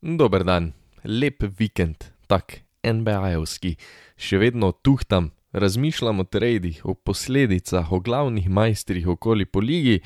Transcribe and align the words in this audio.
Dober 0.00 0.44
dan, 0.44 0.72
lep 1.02 1.42
vikend, 1.58 2.12
tak 2.30 2.60
NBA-jevski, 2.86 3.72
še 4.14 4.38
vedno 4.38 4.70
tuhtam, 4.70 5.32
razmišljam 5.50 6.22
o 6.22 6.24
tradih, 6.24 6.78
o 6.86 6.94
posledicah, 6.94 7.90
o 7.90 7.98
glavnih 7.98 8.46
majstrih 8.46 9.08
okoli 9.10 9.42
po 9.42 9.58
ligi. 9.58 9.98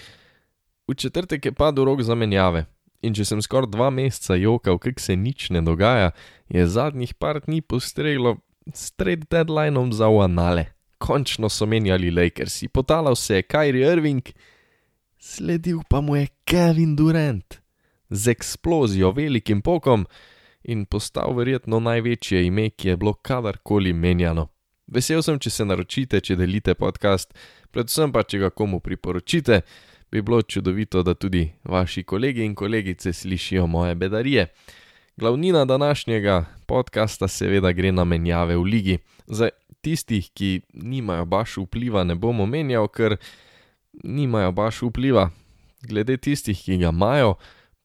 V 0.88 0.96
četrtek 0.96 1.44
je 1.44 1.52
padel 1.52 1.84
rok 1.84 2.00
za 2.00 2.16
menjave. 2.16 2.64
In 3.04 3.12
če 3.12 3.26
sem 3.28 3.44
skoraj 3.44 3.68
dva 3.74 3.90
meseca 3.92 4.38
jokal, 4.40 4.80
kak 4.80 4.96
se 5.02 5.12
nič 5.12 5.50
ne 5.52 5.60
dogaja, 5.60 6.14
je 6.48 6.64
zadnjih 6.64 7.12
par 7.20 7.42
dni 7.44 7.60
postreglo 7.60 8.38
s 8.72 8.94
trade 8.96 9.28
deadlineom 9.28 9.92
za 9.92 10.08
Wanale. 10.08 10.70
Končno 11.02 11.52
so 11.52 11.68
menjali 11.68 12.08
Lakersi, 12.14 12.72
potalal 12.72 13.18
se 13.18 13.42
je 13.42 13.44
Kyrie 13.44 13.92
Irving, 13.92 14.24
sledil 15.18 15.82
pa 15.84 16.00
mu 16.00 16.16
je 16.16 16.30
Kevin 16.48 16.96
Durant 16.96 17.61
z 18.12 18.28
eksplozijo, 18.28 19.12
velikim 19.16 19.62
pokom 19.62 20.06
in 20.62 20.84
postal 20.86 21.32
verjetno 21.34 21.80
največje 21.80 22.44
ime, 22.46 22.70
ki 22.70 22.88
je 22.88 22.96
bilo 22.96 23.14
kadarkoli 23.14 23.92
menjano. 23.92 24.48
Vesel 24.86 25.22
sem, 25.24 25.38
če 25.40 25.50
se 25.50 25.64
naročite, 25.64 26.20
če 26.20 26.36
delite 26.36 26.74
podcast, 26.76 27.32
predvsem 27.72 28.12
pa, 28.12 28.22
če 28.28 28.42
ga 28.42 28.50
komu 28.52 28.82
priporočite, 28.84 29.62
bi 30.12 30.20
bilo 30.20 30.42
čudovito, 30.42 31.02
da 31.02 31.14
tudi 31.14 31.46
vaši 31.64 32.04
kolegi 32.04 32.44
in 32.44 32.54
kolegice 32.54 33.12
slišijo 33.12 33.66
moje 33.66 33.94
bedarije. 33.94 34.50
Glavnina 35.16 35.64
današnjega 35.64 36.44
podcasta 36.66 37.28
seveda 37.28 37.72
gre 37.72 37.92
na 37.92 38.04
menjave 38.04 38.56
v 38.56 38.62
ligi. 38.62 38.98
Za 39.26 39.48
tistih, 39.80 40.28
ki 40.34 40.60
nimajo 40.72 41.24
baš 41.24 41.56
vpliva, 41.64 42.04
ne 42.04 42.14
bom 42.14 42.40
omenjal, 42.40 42.88
ker 42.88 43.16
nimajo 44.04 44.52
baš 44.52 44.82
vpliva. 44.82 45.30
Glede 45.88 46.16
tistih, 46.16 46.58
ki 46.58 46.78
ga 46.84 46.92
imajo, 46.92 47.34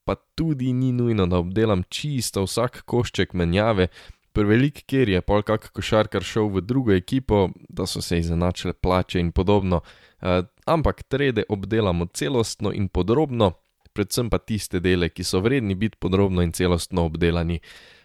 pa 0.08 0.16
tudi 0.16 0.72
ni 0.74 0.94
nujno, 0.96 1.26
da 1.28 1.42
obdelam 1.44 1.84
čisto 1.90 2.46
vsak 2.46 2.86
košček 2.88 3.34
menjave, 3.36 3.90
prevelik, 4.32 4.86
ker 4.88 5.10
je 5.12 5.20
pol 5.22 5.44
kak 5.44 5.68
košarkar 5.76 6.24
šel 6.24 6.48
v 6.54 6.64
drugo 6.64 6.94
ekipo, 6.96 7.50
da 7.70 7.84
so 7.90 8.00
se 8.02 8.22
izenačile 8.22 8.74
plače 8.74 9.20
in 9.20 9.34
podobno. 9.36 9.82
Uh, 10.22 10.46
ampak 10.66 11.04
trede 11.12 11.44
obdelamo 11.50 12.08
celostno 12.14 12.72
in 12.72 12.88
podrobno, 12.88 13.52
predvsem 13.94 14.30
pa 14.32 14.40
tiste 14.40 14.80
dele, 14.80 15.10
ki 15.10 15.28
so 15.28 15.44
vredni 15.44 15.76
biti 15.76 16.00
podrobno 16.00 16.46
in 16.46 16.56
celostno 16.56 17.04
obdelani. 17.10 17.60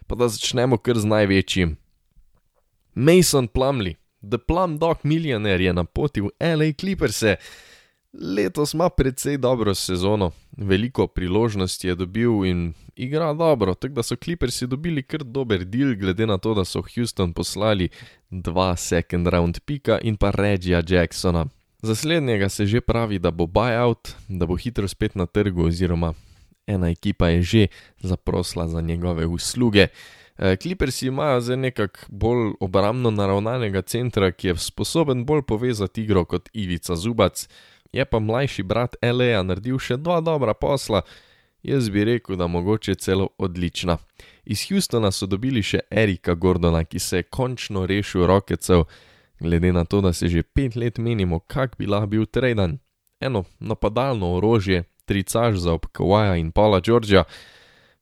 Pa 0.07 0.19
da 0.19 0.27
začnemo 0.27 0.81
kar 0.83 0.99
z 0.99 1.07
največjim. 1.07 1.77
Mason 2.93 3.47
Plumley, 3.47 3.95
The 4.19 4.37
Plum 4.37 4.75
Dog 4.77 5.07
Millionaire 5.07 5.63
je 5.63 5.73
na 5.73 5.87
poti 5.87 6.21
v 6.21 6.35
LA 6.41 6.73
Clippers. 6.75 7.23
-e. 7.23 7.37
Letos 8.13 8.73
ima 8.73 8.89
precej 8.89 9.37
dobro 9.37 9.75
sezono, 9.75 10.31
veliko 10.57 11.07
priložnosti 11.07 11.87
je 11.87 11.95
dobil 11.95 12.45
in 12.45 12.73
igra 12.95 13.33
dobro, 13.33 13.73
tako 13.73 13.93
da 13.93 14.03
so 14.03 14.15
Clippersi 14.15 14.67
dobili 14.67 15.03
kar 15.03 15.23
dober 15.23 15.65
deal, 15.65 15.95
glede 15.95 16.27
na 16.27 16.37
to, 16.37 16.53
da 16.53 16.65
so 16.65 16.81
Houston 16.95 17.33
poslali 17.33 17.89
dva 18.29 18.75
second 18.75 19.27
round 19.27 19.59
pika 19.65 19.99
in 20.01 20.17
pa 20.17 20.31
Regija 20.31 20.81
Jacksona. 20.87 21.45
Za 21.81 21.95
slednjega 21.95 22.49
se 22.49 22.65
že 22.65 22.81
pravi, 22.81 23.19
da 23.19 23.31
bo 23.31 23.45
buyout, 23.45 24.11
da 24.27 24.45
bo 24.45 24.55
hitro 24.55 24.87
spet 24.87 25.15
na 25.15 25.25
trgu, 25.25 25.65
oziroma 25.65 26.13
ena 26.67 26.89
ekipa 26.89 27.27
je 27.27 27.41
že 27.41 27.67
zaprosila 27.99 28.67
za 28.67 28.81
njegove 28.81 29.25
usluge. 29.25 29.87
Clippersi 30.61 31.07
imajo 31.07 31.41
zdaj 31.41 31.57
nekako 31.57 31.99
bolj 32.09 32.53
obramno 32.59 33.11
naravnanega 33.11 33.81
centra, 33.81 34.31
ki 34.31 34.47
je 34.47 34.57
sposoben 34.57 35.25
bolj 35.25 35.41
povezati 35.41 36.03
igro 36.03 36.25
kot 36.25 36.49
Ivica 36.53 36.95
Zubac 36.95 37.47
je 37.93 38.05
pa 38.05 38.19
mlajši 38.19 38.63
brat 38.63 38.95
L.A. 39.01 39.43
naredil 39.43 39.77
še 39.79 39.97
dva 40.01 40.19
dobra 40.21 40.53
posla, 40.57 41.03
jaz 41.63 41.89
bi 41.93 42.03
rekel, 42.03 42.35
da 42.35 42.47
mogoče 42.47 42.95
celo 42.95 43.29
odlična. 43.37 43.97
Iz 44.45 44.65
Houstona 44.67 45.11
so 45.11 45.29
dobili 45.29 45.63
še 45.63 45.85
Erika 45.91 46.33
Gordona, 46.33 46.83
ki 46.83 46.99
se 46.99 47.21
je 47.21 47.29
končno 47.29 47.85
rešil 47.85 48.25
rokecev, 48.27 48.87
glede 49.39 49.71
na 49.71 49.85
to, 49.85 50.01
da 50.01 50.13
se 50.13 50.27
že 50.27 50.43
pet 50.43 50.75
let 50.75 50.97
menimo, 50.97 51.39
kak 51.39 51.77
bi 51.77 51.87
lahko 51.87 52.07
bil 52.07 52.25
traden. 52.25 52.79
Eno 53.21 53.45
napadalno 53.59 54.33
orožje, 54.35 54.83
tricaž 55.05 55.61
za 55.61 55.73
obkovaja 55.73 56.35
in 56.35 56.51
Paula 56.51 56.81
Georgia. 56.81 57.23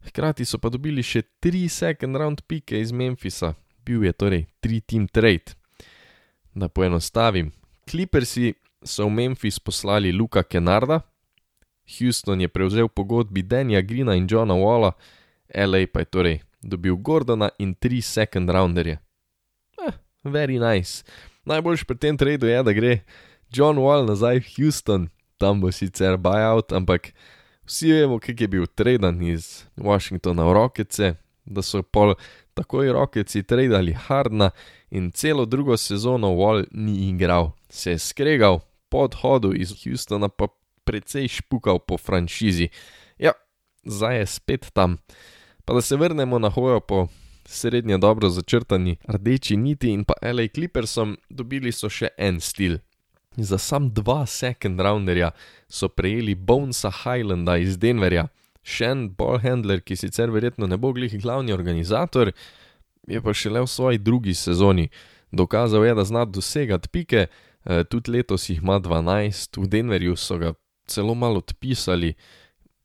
Hkrati 0.08 0.46
so 0.46 0.58
pa 0.58 0.72
dobili 0.74 1.04
še 1.04 1.22
tri 1.40 1.68
second 1.70 2.18
round 2.18 2.42
pike 2.48 2.80
iz 2.80 2.92
Memphisa, 2.92 3.54
bil 3.86 4.06
je 4.08 4.14
torej 4.14 4.46
tri 4.60 4.80
team 4.82 5.06
trade. 5.08 5.54
Da 6.56 6.70
poenostavim, 6.70 7.52
Clippersi 7.90 8.54
so 8.84 9.06
v 9.06 9.12
Memphis 9.12 9.60
poslali 9.60 10.12
Luka 10.12 10.44
Kenarda, 10.44 11.02
Houston 12.00 12.42
je 12.42 12.48
prevzel 12.48 12.88
pogodbi 12.88 13.42
Danja 13.42 13.82
Grina 13.82 14.16
in 14.16 14.28
Johna 14.30 14.54
Walla, 14.54 14.94
LA 15.54 15.88
pa 15.92 16.00
je 16.00 16.06
torej 16.06 16.38
dobil 16.62 16.96
Gordona 16.96 17.50
in 17.60 17.74
tri 17.74 18.02
second 18.02 18.50
rounderje. 18.50 19.00
Eh, 19.88 19.94
very 20.24 20.60
nice. 20.60 21.04
Najboljši 21.46 21.86
pri 21.86 21.98
tem 21.98 22.18
tradu 22.18 22.48
je, 22.48 22.64
da 22.64 22.72
gre 22.74 23.00
John 23.52 23.78
Wall 23.78 24.06
nazaj 24.06 24.40
v 24.40 24.48
Houston, 24.58 25.10
tam 25.38 25.62
bo 25.62 25.72
sicer 25.72 26.18
buyout, 26.18 26.72
ampak 26.72 27.14
vsi 27.66 27.92
vemo, 27.92 28.20
kak 28.20 28.42
je 28.42 28.48
bil 28.48 28.68
tradan 28.68 29.22
iz 29.22 29.66
Washingtona 29.76 30.46
v 30.46 30.54
Rokece, 30.54 31.16
da 31.46 31.62
so 31.62 31.82
pol 31.82 32.14
takoj 32.54 32.94
Rokeci 32.94 33.44
tradali 33.44 33.94
Hardna 33.94 34.52
in 34.92 35.12
celo 35.12 35.46
drugo 35.46 35.78
sezono 35.78 36.32
Wall 36.38 36.70
ni 36.72 37.10
igral, 37.10 37.52
se 37.70 37.92
je 37.92 38.00
skregal, 38.00 38.62
po 38.92 39.08
odhodu 39.08 39.54
iz 39.56 39.72
Houstona 39.84 40.28
pa 40.28 40.52
precej 40.84 41.28
špukal 41.40 41.80
po 41.80 41.98
franšizi. 41.98 42.68
Ja, 43.16 43.32
zdaj 43.88 44.20
je 44.20 44.26
spet 44.28 44.70
tam. 44.76 45.00
Pa 45.66 45.74
da 45.74 45.82
se 45.82 45.96
vrnemo 45.96 46.40
na 46.40 46.50
hojo 46.50 46.80
po 46.80 47.08
srednje 47.46 47.98
dobro 47.98 48.30
začrtani 48.30 48.98
rdeči 49.08 49.58
niti 49.58 49.90
in 49.90 50.04
pa 50.04 50.14
LA 50.22 50.48
Clippersom, 50.48 51.18
dobili 51.30 51.72
so 51.72 51.90
še 51.90 52.12
en 52.18 52.40
stil. 52.40 52.80
Za 53.38 53.58
sam 53.58 53.90
dva 53.94 54.26
second 54.26 54.82
rounderja 54.82 55.32
so 55.70 55.88
prejeli 55.88 56.36
Bonesa 56.36 56.92
Highlanda 56.92 57.56
iz 57.58 57.78
Denverja, 57.80 58.28
še 58.64 58.92
en 58.92 59.06
ballhandler, 59.16 59.80
ki 59.82 59.96
sicer 59.96 60.32
verjetno 60.32 60.68
ne 60.68 60.78
bo 60.78 60.92
glih 60.94 61.16
glavni 61.22 61.56
organizator, 61.56 62.34
je 63.08 63.22
pa 63.22 63.34
šele 63.34 63.64
v 63.64 63.72
svoji 63.72 63.98
drugi 63.98 64.36
sezoni. 64.36 64.90
Dokazal 65.32 65.86
je, 65.86 65.96
da 65.96 66.04
zna 66.04 66.26
dosegati 66.26 66.92
pike, 66.92 67.28
tudi 67.90 68.12
letos 68.12 68.50
jih 68.50 68.62
ima 68.62 68.80
12, 68.80 69.62
v 69.62 69.68
Denverju 69.68 70.16
so 70.16 70.38
ga 70.38 70.54
celo 70.88 71.16
malo 71.16 71.38
odpisali, 71.38 72.14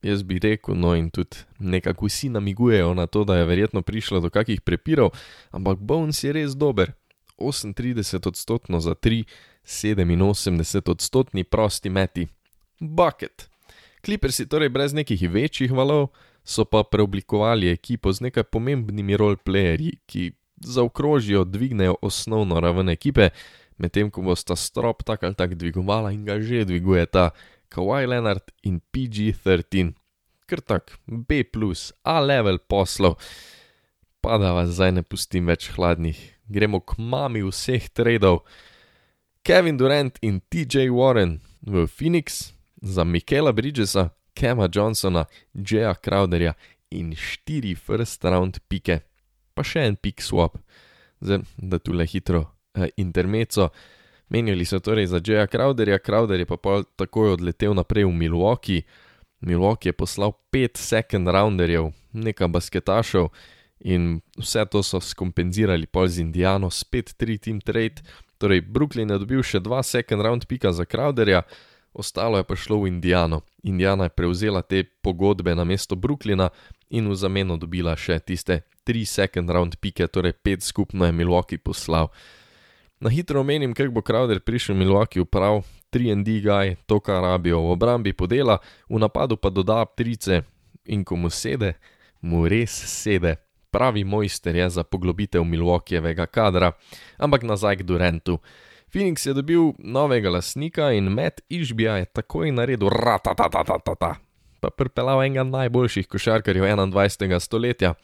jaz 0.02 0.22
bi 0.22 0.38
rekel, 0.38 0.76
no 0.78 0.94
in 0.94 1.10
tudi 1.10 1.36
nekako 1.58 2.06
vsi 2.06 2.28
namigujejo 2.28 2.94
na 2.94 3.06
to, 3.06 3.24
da 3.24 3.36
je 3.36 3.44
verjetno 3.44 3.82
prišlo 3.82 4.20
do 4.20 4.30
kakih 4.30 4.60
prepirov, 4.60 5.10
ampak 5.50 5.78
Bones 5.78 6.24
je 6.24 6.32
res 6.32 6.56
dober. 6.56 6.92
38 7.38 8.28
odstotkov 8.28 8.80
za 8.80 8.94
3, 8.94 9.24
87 9.64 10.90
odstotni 10.90 11.44
prosti 11.44 11.90
meti. 11.90 12.26
Bucket. 12.80 13.50
Kliper 14.04 14.32
si 14.32 14.46
torej 14.48 14.68
brez 14.68 14.94
nekih 14.94 15.30
večjih 15.30 15.72
valov, 15.72 16.08
so 16.44 16.64
pa 16.64 16.84
preoblikovali 16.84 17.68
ekipo 17.68 18.12
z 18.12 18.28
nekaj 18.28 18.44
pomembnimi 18.44 19.16
roleplayerji, 19.16 19.98
ki 20.06 20.32
zaokrožijo, 20.56 21.44
dvignejo 21.44 21.96
osnovno 22.02 22.60
raven 22.60 22.88
ekipe, 22.88 23.28
medtem 23.78 24.10
ko 24.10 24.24
bosta 24.24 24.56
strop 24.56 25.04
tak 25.04 25.24
ali 25.24 25.34
tak 25.34 25.54
dvigovala 25.54 26.12
in 26.12 26.24
ga 26.24 26.40
že 26.40 26.64
dvigujeta 26.64 27.30
Kawhi 27.68 28.06
Leonard 28.06 28.52
in 28.62 28.80
PG-13. 28.80 29.94
Ker 30.46 30.60
tak, 30.62 30.98
B, 31.06 31.42
A 32.04 32.20
level 32.20 32.58
poslov. 32.58 33.18
Pa 34.22 34.38
da 34.38 34.52
vas 34.54 34.70
zdaj 34.78 34.92
ne 34.92 35.02
pustim 35.02 35.46
več 35.46 35.70
hladnih, 35.74 36.16
gremo 36.46 36.80
k 36.80 36.98
mami 36.98 37.42
vseh 37.42 37.90
tradov. 37.90 38.46
Kevin 39.42 39.76
Durant 39.76 40.18
in 40.22 40.40
TJ 40.50 40.90
Warren 40.90 41.40
v 41.62 41.86
Phoenix 41.86 42.54
za 42.82 43.04
Michaela 43.04 43.52
Bridgesa, 43.52 44.10
Kema 44.34 44.68
Johnsona, 44.70 45.26
Jaya 45.54 45.94
Crowderja 45.94 46.54
in 46.90 47.14
štiri 47.14 47.74
first 47.74 48.24
round 48.24 48.62
pike, 48.68 49.02
pa 49.54 49.62
še 49.62 49.86
en 49.86 49.96
pick 49.98 50.22
swap, 50.22 50.58
zdaj 51.22 51.46
da 51.58 51.78
tu 51.78 51.94
le 51.94 52.06
hitro 52.06 52.55
intermeco. 52.96 53.70
Menjali 54.28 54.64
so 54.64 54.80
torej 54.82 55.06
za 55.06 55.20
Jaya 55.22 55.46
Crowderja, 55.46 55.98
Crowder 55.98 56.38
je 56.38 56.46
pa 56.46 56.82
takoj 56.96 57.38
odletel 57.38 57.74
naprej 57.74 58.04
v 58.04 58.12
Milwaukee. 58.12 58.82
Milwaukee 59.40 59.88
je 59.88 59.92
poslal 59.92 60.32
pet 60.50 60.76
second 60.76 61.28
rounderjev, 61.28 61.92
nekaj 62.12 62.48
basketašev 62.48 63.28
in 63.80 64.20
vse 64.38 64.64
to 64.66 64.82
so 64.82 65.00
skompenzirali 65.00 65.86
pol 65.86 66.08
z 66.08 66.24
Indiano, 66.24 66.70
spet 66.70 67.14
tri 67.16 67.38
team 67.38 67.60
trade. 67.60 68.02
Torej, 68.38 68.60
Brooklyn 68.60 69.12
je 69.12 69.18
dobil 69.20 69.42
še 69.44 69.60
dva 69.60 69.82
second 69.82 70.22
round 70.22 70.48
pika 70.48 70.72
za 70.72 70.84
Crowderja, 70.84 71.44
ostalo 71.92 72.40
je 72.40 72.44
pa 72.44 72.56
šlo 72.56 72.82
v 72.82 72.88
Indiano. 72.88 73.44
Indiana 73.62 74.10
je 74.10 74.16
prevzela 74.16 74.62
te 74.62 74.84
pogodbe 74.84 75.54
na 75.54 75.64
mesto 75.64 75.96
Brooklyna 75.96 76.50
in 76.90 77.08
v 77.08 77.14
zameno 77.14 77.56
dobila 77.56 77.96
še 77.96 78.18
tiste 78.20 78.64
tri 78.84 79.04
second 79.06 79.50
round 79.50 79.78
pike, 79.80 80.08
torej 80.08 80.34
pet 80.42 80.62
skupno 80.62 81.06
je 81.06 81.12
Milwaukee 81.12 81.58
poslal. 81.58 82.10
Na 83.00 83.10
hitro 83.10 83.40
omenim, 83.40 83.74
kako 83.74 83.92
bo 83.92 84.00
Crowder 84.00 84.40
prišel 84.40 84.74
v 84.74 84.78
Milwaukee 84.78 85.24
prav, 85.24 85.60
3D 85.92 86.40
guy, 86.40 86.76
to 86.86 87.00
kar 87.00 87.22
rabijo 87.22 87.60
v 87.60 87.70
obrambi 87.76 88.12
podela, 88.12 88.58
v 88.88 88.98
napadu 88.98 89.36
pa 89.36 89.50
doda 89.50 89.84
trice 89.84 90.42
in 90.84 91.04
ko 91.04 91.16
mu 91.16 91.30
sede, 91.30 91.76
mu 92.20 92.48
res 92.48 92.72
sede. 92.72 93.36
Pravi 93.70 94.04
mojster 94.04 94.56
je 94.56 94.70
za 94.70 94.84
poglobitev 94.84 95.44
Milwaukeevega 95.44 96.26
kadra, 96.26 96.72
ampak 97.18 97.44
nazaj 97.44 97.76
k 97.76 97.82
Durantu. 97.82 98.40
Phoenix 98.88 99.26
je 99.26 99.34
dobil 99.34 99.74
novega 99.78 100.30
lasnika 100.30 100.92
in 100.96 101.12
Matt 101.12 101.44
Išbija 101.48 101.96
je 101.96 102.04
takoj 102.04 102.48
naredil 102.52 102.88
ratatatatata, 102.88 104.16
pa 104.60 104.70
pripeljal 104.70 105.20
enega 105.22 105.44
najboljših 105.44 106.08
košarkarjev 106.08 106.64
21. 106.64 107.40
stoletja. 107.40 107.94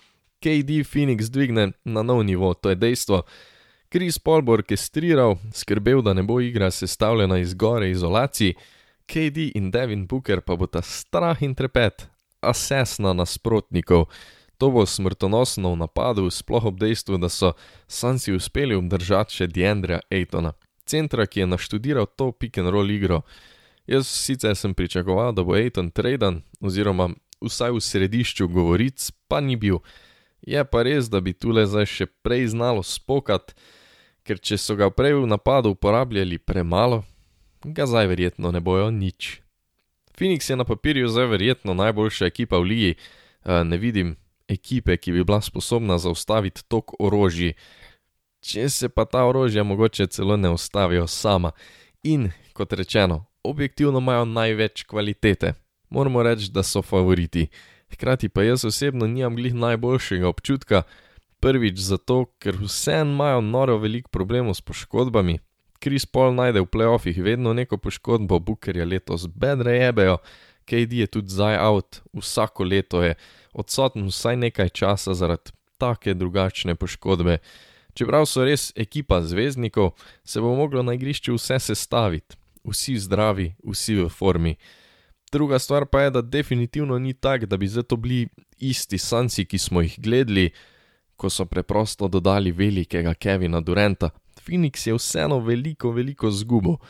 KD 0.43 0.85
Phoenix 0.85 1.31
dvigne 1.31 1.73
na 1.85 2.03
nov 2.03 2.25
nivo, 2.27 2.53
to 2.55 2.69
je 2.69 2.77
dejstvo. 2.77 3.23
Chris 3.93 4.19
Paul 4.19 4.41
bo 4.43 4.53
orkestriral, 4.53 5.37
skrbel, 5.53 6.01
da 6.03 6.15
ne 6.17 6.23
bo 6.23 6.41
igra 6.41 6.71
sestavljena 6.71 7.39
iz 7.39 7.55
gore 7.55 7.91
izolacij, 7.91 8.55
KD 9.07 9.51
in 9.55 9.71
Devin 9.71 10.07
Booker 10.07 10.41
pa 10.41 10.57
bo 10.57 10.67
ta 10.67 10.81
strah 10.83 11.43
in 11.43 11.53
trepet, 11.55 12.07
asesna 12.41 13.13
nasprotnikov. 13.13 14.07
To 14.57 14.71
bo 14.71 14.87
smrtonosno 14.87 15.75
v 15.75 15.77
napadu, 15.77 16.31
sploh 16.31 16.71
ob 16.71 16.79
dejstvu, 16.81 17.19
da 17.21 17.29
so 17.29 17.53
Sansi 17.85 18.33
uspeli 18.33 18.75
obdržati 18.75 19.37
še 19.37 19.51
Diandra 19.53 20.01
Aitona, 20.09 20.55
centra, 20.89 21.27
ki 21.29 21.45
je 21.45 21.51
naštudiral 21.53 22.09
to 22.17 22.31
pick 22.33 22.57
and 22.57 22.73
roll 22.73 22.89
igro. 22.91 23.21
Jaz 23.85 24.09
sicer 24.09 24.57
sem 24.57 24.73
pričakoval, 24.73 25.35
da 25.37 25.45
bo 25.45 25.53
Aiton 25.53 25.93
traden, 25.93 26.41
oziroma 26.65 27.11
vsaj 27.45 27.77
v 27.77 27.85
središču 27.91 28.49
govoric, 28.49 29.11
pa 29.29 29.45
ni 29.45 29.61
bil. 29.61 29.85
Je 30.41 30.65
pa 30.65 30.81
res, 30.81 31.13
da 31.13 31.21
bi 31.21 31.37
tule 31.37 31.69
zdaj 31.69 31.93
še 31.93 32.11
prej 32.25 32.55
znalo 32.57 32.81
spokat, 32.81 33.53
ker 34.23 34.39
če 34.39 34.59
so 34.59 34.77
ga 34.79 34.91
prej 34.91 35.17
v 35.21 35.27
napadu 35.27 35.75
uporabljali 35.75 36.39
premalo, 36.39 37.03
ga 37.65 37.87
zdaj 37.87 38.07
verjetno 38.11 38.53
ne 38.53 38.61
bojo 38.61 38.91
nič. 38.91 39.41
Phoenix 40.19 40.51
je 40.51 40.57
na 40.57 40.65
papirju 40.65 41.09
zdaj 41.09 41.27
verjetno 41.27 41.75
najboljša 41.75 42.27
ekipa 42.27 42.59
v 42.59 42.69
ligi, 42.69 42.93
ne 43.45 43.77
vidim 43.79 44.17
ekipe, 44.49 44.97
ki 44.97 45.13
bi 45.13 45.25
bila 45.25 45.41
sposobna 45.41 45.99
zaustaviti 45.99 46.63
tok 46.69 46.95
orožji, 47.01 47.55
če 48.43 48.69
se 48.69 48.89
pa 48.89 49.05
ta 49.05 49.25
orožja 49.25 49.65
mogoče 49.65 50.07
celo 50.07 50.37
ne 50.37 50.51
ustavijo 50.51 51.07
sama. 51.07 51.53
In, 52.03 52.31
kot 52.53 52.73
rečeno, 52.73 53.25
objektivno 53.43 53.99
imajo 53.99 54.25
največ 54.25 54.83
kvalitete. 54.83 55.55
Moramo 55.91 56.23
reči, 56.23 56.51
da 56.51 56.63
so 56.63 56.83
favoriti. 56.83 57.47
Hkrati 57.93 58.29
pa 58.29 58.43
jaz 58.43 58.65
osebno 58.65 59.07
nimam 59.07 59.37
glih 59.37 59.55
najboljšega 59.55 60.29
občutka, 60.29 60.83
prvič 61.43 61.81
zato, 61.83 62.25
ker 62.39 62.57
vseeno 62.63 63.11
imajo 63.11 63.41
noro 63.43 63.79
veliko 63.83 64.11
problemov 64.15 64.55
s 64.55 64.63
poškodbami. 64.63 65.41
Chris 65.83 66.07
Paul 66.07 66.37
najde 66.39 66.63
v 66.63 66.71
playoffih 66.71 67.19
vedno 67.19 67.51
neko 67.53 67.77
poškodbo, 67.83 68.39
Bookerja 68.39 68.87
letos 68.87 69.27
bedre 69.27 69.75
jebejo, 69.81 70.21
KD 70.65 71.03
je 71.03 71.07
tudi 71.07 71.35
zdaj 71.35 71.59
out, 71.59 71.99
vsako 72.15 72.65
leto 72.65 73.03
je 73.03 73.15
odsoten 73.53 74.07
vsaj 74.07 74.37
nekaj 74.37 74.71
časa 74.71 75.15
zaradi 75.15 75.51
take 75.79 76.15
drugačne 76.15 76.79
poškodbe. 76.79 77.39
Čeprav 77.99 78.25
so 78.31 78.47
res 78.47 78.71
ekipa 78.79 79.19
zvezdnikov, 79.27 79.91
se 80.25 80.41
bo 80.41 80.55
moglo 80.55 80.83
na 80.87 80.95
igrišču 80.95 81.35
vse 81.35 81.59
sestaviti, 81.59 82.39
vsi 82.65 82.95
zdravi, 83.03 83.49
vsi 83.67 83.99
v 83.99 84.09
formi. 84.09 84.55
Druga 85.33 85.59
stvar 85.59 85.87
pa 85.91 86.07
je, 86.07 86.11
da 86.11 86.23
definitivno 86.23 86.99
ni 86.99 87.13
tako, 87.13 87.47
da 87.47 87.57
bi 87.57 87.69
zdaj 87.69 87.91
to 87.91 87.97
bili 87.97 88.29
isti 88.59 88.99
Sansi, 88.99 89.45
ki 89.45 89.59
smo 89.59 89.83
jih 89.83 89.99
gledali, 89.99 90.53
ko 91.23 91.31
so 91.31 91.47
preprosto 91.47 92.09
dodali 92.11 92.51
velikega 92.51 93.15
Kevina 93.15 93.61
Durenta. 93.61 94.11
Phoenix 94.43 94.87
je 94.87 94.95
vseeno 94.99 95.39
veliko, 95.39 95.93
veliko 95.95 96.31
zgubo. 96.31 96.81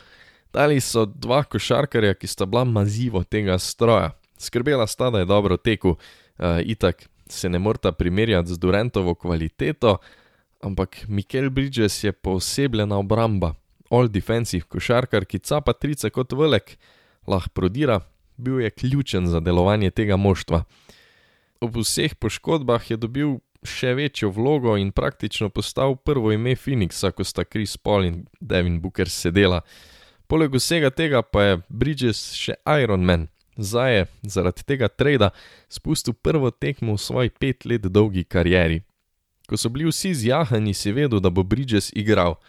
Dali 0.53 0.81
so 0.81 1.05
dva 1.05 1.43
košarkarja, 1.45 2.15
ki 2.17 2.27
sta 2.27 2.47
bila 2.49 2.63
mazivo 2.65 3.21
tega 3.23 3.59
stroja. 3.61 4.15
Skrbela 4.41 4.87
sta, 4.89 5.11
da 5.13 5.21
je 5.21 5.29
dobro 5.29 5.57
teku, 5.57 5.93
uh, 5.93 6.57
itak 6.65 7.05
se 7.29 7.49
ne 7.49 7.59
morta 7.59 7.91
primerjati 7.91 8.49
z 8.49 8.57
Durantovo 8.57 9.13
kvaliteto, 9.15 9.97
ampak 10.61 11.05
Mikel 11.07 11.49
Bridges 11.49 12.03
je 12.03 12.11
posebljena 12.11 12.97
obramba, 12.97 13.53
all 13.89 14.09
defensive 14.09 14.65
košarkar, 14.65 15.25
ki 15.29 15.39
capa 15.45 15.73
trice 15.73 16.09
kot 16.09 16.33
velik, 16.33 16.77
lahko 17.27 17.53
prodira, 17.53 18.01
bil 18.37 18.61
je 18.65 18.69
ključen 18.69 19.29
za 19.29 19.39
delovanje 19.39 19.91
tega 19.91 20.17
moštva. 20.17 20.63
Ob 21.61 21.77
vseh 21.77 22.15
poškodbah 22.15 22.91
je 22.91 22.97
dobil 22.97 23.37
še 23.65 23.93
večjo 23.97 24.29
vlogo 24.29 24.77
in 24.77 24.91
praktično 24.91 25.49
postal 25.49 25.95
prvo 25.95 26.31
ime 26.31 26.55
Phoenixa, 26.55 27.11
ko 27.11 27.23
sta 27.23 27.43
Chris 27.43 27.77
Paul 27.77 28.05
in 28.05 28.25
Devin 28.39 28.79
Booker 28.81 29.09
sedela. 29.09 29.61
Poleg 30.27 30.53
vsega 30.55 30.89
tega 30.89 31.21
pa 31.21 31.43
je 31.43 31.61
Bridges 31.69 32.33
še 32.37 32.55
Iron 32.81 33.05
Man. 33.05 33.27
Zdaj 33.57 33.93
je 33.93 34.05
zaradi 34.23 34.63
tega 34.65 34.87
trada 34.87 35.29
spustil 35.69 36.13
prvo 36.13 36.49
tekmo 36.51 36.95
v 36.95 37.01
svoji 37.01 37.29
pet 37.29 37.65
let 37.65 37.85
dolgi 37.85 38.23
karieri. 38.23 38.81
Ko 39.47 39.57
so 39.57 39.69
bili 39.69 39.85
vsi 39.89 40.13
zjahani, 40.15 40.73
si 40.73 40.91
vedel, 40.91 41.19
da 41.19 41.29
bo 41.29 41.43
Bridges 41.43 41.91
igral. 41.93 42.39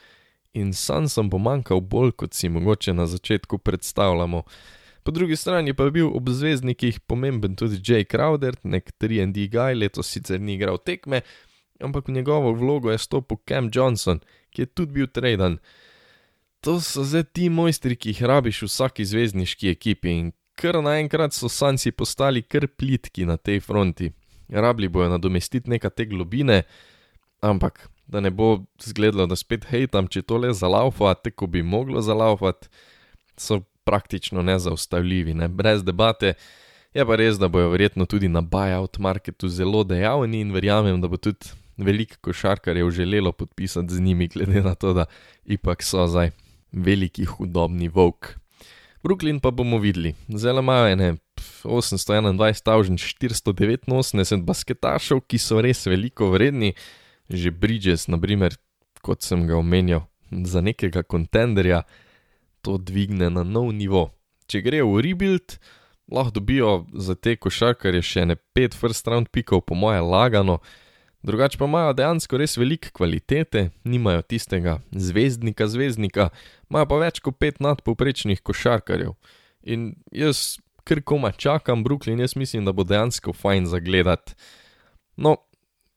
In 0.55 0.72
sam 0.72 1.08
sem 1.10 1.28
pomankal 1.31 1.81
bolj, 1.81 2.12
kot 2.12 2.34
si 2.34 2.49
mogoče 2.49 2.94
na 2.94 3.06
začetku 3.06 3.58
predstavljamo. 3.58 4.44
Po 5.05 5.12
drugi 5.12 5.37
strani 5.37 5.75
pa 5.77 5.85
je 5.85 5.91
bil 5.91 6.06
ob 6.17 6.29
zvezdnikih 6.33 7.01
pomemben 7.05 7.56
tudi 7.61 7.77
Jay 7.85 8.06
Crowder, 8.09 8.56
nek 8.65 8.89
3D 9.01 9.51
guy, 9.53 9.77
letos 9.77 10.09
sicer 10.09 10.41
ni 10.41 10.55
igral 10.56 10.79
tekme, 10.81 11.21
ampak 11.81 12.09
v 12.09 12.15
njegovo 12.17 12.55
vlogo 12.56 12.91
je 12.91 12.99
stopil 12.99 13.37
Cam 13.49 13.69
Johnson, 13.75 14.21
ki 14.51 14.62
je 14.62 14.67
tudi 14.67 14.93
bil 14.93 15.11
traden. 15.12 15.59
To 16.65 16.79
so 16.81 17.05
zdaj 17.05 17.27
ti 17.37 17.51
mojstri, 17.53 17.99
ki 18.01 18.15
jih 18.15 18.23
rabiš 18.25 18.62
v 18.65 18.71
vsaki 18.71 19.05
zvezdniški 19.05 19.69
ekipi 19.75 20.15
in 20.15 20.33
kar 20.56 20.81
naenkrat 20.81 21.37
so 21.37 21.51
sanci 21.53 21.93
postali 21.93 22.41
kar 22.43 22.65
plitki 22.65 23.29
na 23.29 23.37
tej 23.37 23.61
fronti. 23.61 24.09
Rabli 24.49 24.89
bojo 24.89 25.11
nadomestiti 25.12 25.69
neka 25.69 25.91
te 25.91 26.09
globine, 26.09 26.62
ampak 27.45 27.91
da 28.09 28.25
ne 28.25 28.31
bo 28.31 28.65
zgledalo, 28.81 29.27
da 29.29 29.37
spet 29.37 29.69
hejtam, 29.69 30.09
če 30.09 30.25
tole 30.25 30.53
zalaufa, 30.56 31.12
tako 31.21 31.51
bi 31.53 31.62
moglo 31.62 32.01
zalaufati, 32.01 32.73
so 33.37 33.61
praktično 33.84 34.42
nezaustavljivi, 34.42 35.34
ne? 35.34 35.48
brez 35.48 35.84
debate. 35.84 36.34
Je 36.94 37.02
pa 37.06 37.16
res, 37.19 37.40
da 37.42 37.48
bojo 37.50 37.72
verjetno 37.72 38.06
tudi 38.06 38.28
na 38.31 38.40
buyout 38.40 39.00
marketu 39.02 39.48
zelo 39.48 39.82
dejavni 39.84 40.40
in 40.40 40.52
verjamem, 40.54 41.00
da 41.02 41.08
bo 41.10 41.16
tudi 41.16 41.50
veliko 41.76 42.16
košarkarjev 42.20 42.90
želelo 42.90 43.32
podpisati 43.32 43.94
z 43.94 44.00
njimi, 44.00 44.28
glede 44.28 44.62
na 44.62 44.75
to, 44.75 44.94
da 44.94 45.04
ipak 45.44 45.82
so 45.82 46.06
zdaj 46.06 46.31
veliki 46.72 47.25
hudobni 47.25 47.88
volk. 47.88 48.28
Brooklyn 49.02 49.40
pa 49.40 49.50
bomo 49.50 49.78
videli, 49.78 50.14
zelo 50.28 50.60
imajo 50.60 50.88
ene 50.88 51.14
821.489 51.64 54.44
basketašev, 54.44 55.20
ki 55.28 55.38
so 55.38 55.60
res 55.60 55.86
veliko 55.86 56.31
vredni, 56.32 56.72
že 57.28 57.50
Bridges, 57.50 58.08
naprimer, 58.08 58.56
kot 59.03 59.22
sem 59.22 59.46
ga 59.46 59.56
omenjal, 59.56 60.00
za 60.31 60.60
nekega 60.64 61.03
kontenderja 61.03 61.82
to 62.65 62.79
dvigne 62.81 63.31
na 63.31 63.44
nov 63.44 63.71
nivo. 63.77 64.09
Če 64.49 64.63
grejo 64.65 64.91
v 64.93 65.05
rebuild, 65.05 65.59
lahko 66.13 66.39
dobijo 66.41 66.73
za 66.93 67.15
te 67.15 67.37
košarkarje 67.37 68.03
še 68.05 68.27
ne 68.33 68.37
pet 68.56 68.77
first 68.77 69.09
round 69.09 69.31
pikov, 69.33 69.65
po 69.69 69.77
moje 69.77 70.03
lagano, 70.05 70.59
drugače 71.25 71.61
pa 71.61 71.69
imajo 71.69 71.94
dejansko 71.97 72.41
res 72.41 72.59
velike 72.61 72.93
kvalitete, 72.97 73.71
nimajo 73.85 74.25
tistega 74.29 74.79
zvezdnika, 74.93 75.69
zvezdnika, 75.69 76.29
imajo 76.71 76.91
pa 76.91 77.01
več 77.06 77.23
kot 77.25 77.41
pet 77.41 77.61
nadpoprečnih 77.65 78.44
košarkarjev. 78.44 79.17
In 79.65 79.94
jaz 80.13 80.59
kar 80.85 81.01
koma 81.01 81.33
čakam 81.33 81.85
Brooklyn, 81.85 82.21
jaz 82.21 82.37
mislim, 82.37 82.65
da 82.65 82.73
bo 82.73 82.85
dejansko 82.85 83.33
fajn 83.33 83.67
zagledati. 83.67 84.35
No, 85.17 85.37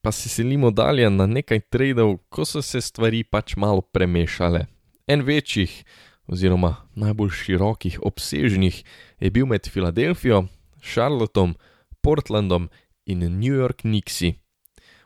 pa 0.01 0.11
se 0.11 0.29
selimo 0.29 0.71
dalje 0.71 1.09
na 1.09 1.25
nekaj 1.27 1.59
tradov, 1.59 2.17
ko 2.29 2.45
so 2.45 2.61
se 2.61 2.81
stvari 2.81 3.23
pač 3.23 3.55
malo 3.55 3.81
premešale. 3.81 4.65
En 5.07 5.21
večjih, 5.21 5.83
oziroma 6.27 6.75
najbolj 6.95 7.31
širokih, 7.31 7.99
obsežnih, 8.03 8.83
je 9.19 9.31
bil 9.31 9.45
med 9.45 9.67
Filadelfijo, 9.67 10.45
Charlottom, 10.83 11.55
Portlandom 12.01 12.69
in 13.05 13.19
New 13.39 13.53
York 13.53 13.81
Knicksi. 13.81 14.35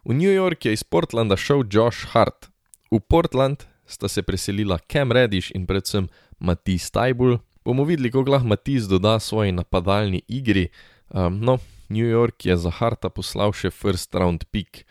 V 0.06 0.14
New 0.14 0.34
York 0.34 0.66
je 0.66 0.74
iz 0.74 0.84
Portlanda 0.84 1.38
šel 1.38 1.64
Josh 1.70 2.10
Hart, 2.14 2.50
v 2.92 3.00
Portland 3.00 3.64
sta 3.86 4.08
se 4.08 4.22
preselila 4.22 4.80
Cam 4.92 5.12
Reddish 5.12 5.52
in 5.56 5.66
predvsem 5.66 6.08
Matisse 6.40 6.92
Tajbul. 6.92 7.40
Bomo 7.66 7.84
videli, 7.84 8.12
kako 8.12 8.32
lahko 8.32 8.48
Matisse 8.48 8.90
doda 8.90 9.20
svoji 9.20 9.52
napadalni 9.52 10.22
igri. 10.28 10.70
Um, 11.10 11.40
no, 11.40 11.58
New 11.90 12.08
York 12.08 12.46
je 12.46 12.58
za 12.58 12.72
Harta 12.72 13.10
poslal 13.10 13.54
še 13.54 13.72
first 13.72 14.16
round 14.16 14.44
pick. 14.52 14.84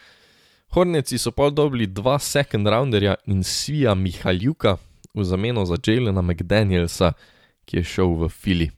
Horneci 0.70 1.18
so 1.18 1.32
pa 1.34 1.50
dobili 1.50 1.86
dva 1.86 2.18
second 2.18 2.68
rounderja 2.68 3.16
in 3.26 3.42
Svija 3.44 3.94
Mihaljuka, 3.94 4.76
v 5.14 5.24
zameno 5.24 5.64
za 5.66 5.76
Jalena 5.86 6.22
McDanielsa, 6.22 7.12
ki 7.64 7.80
je 7.80 7.84
šel 7.84 8.14
v 8.24 8.28
Fili. 8.28 8.70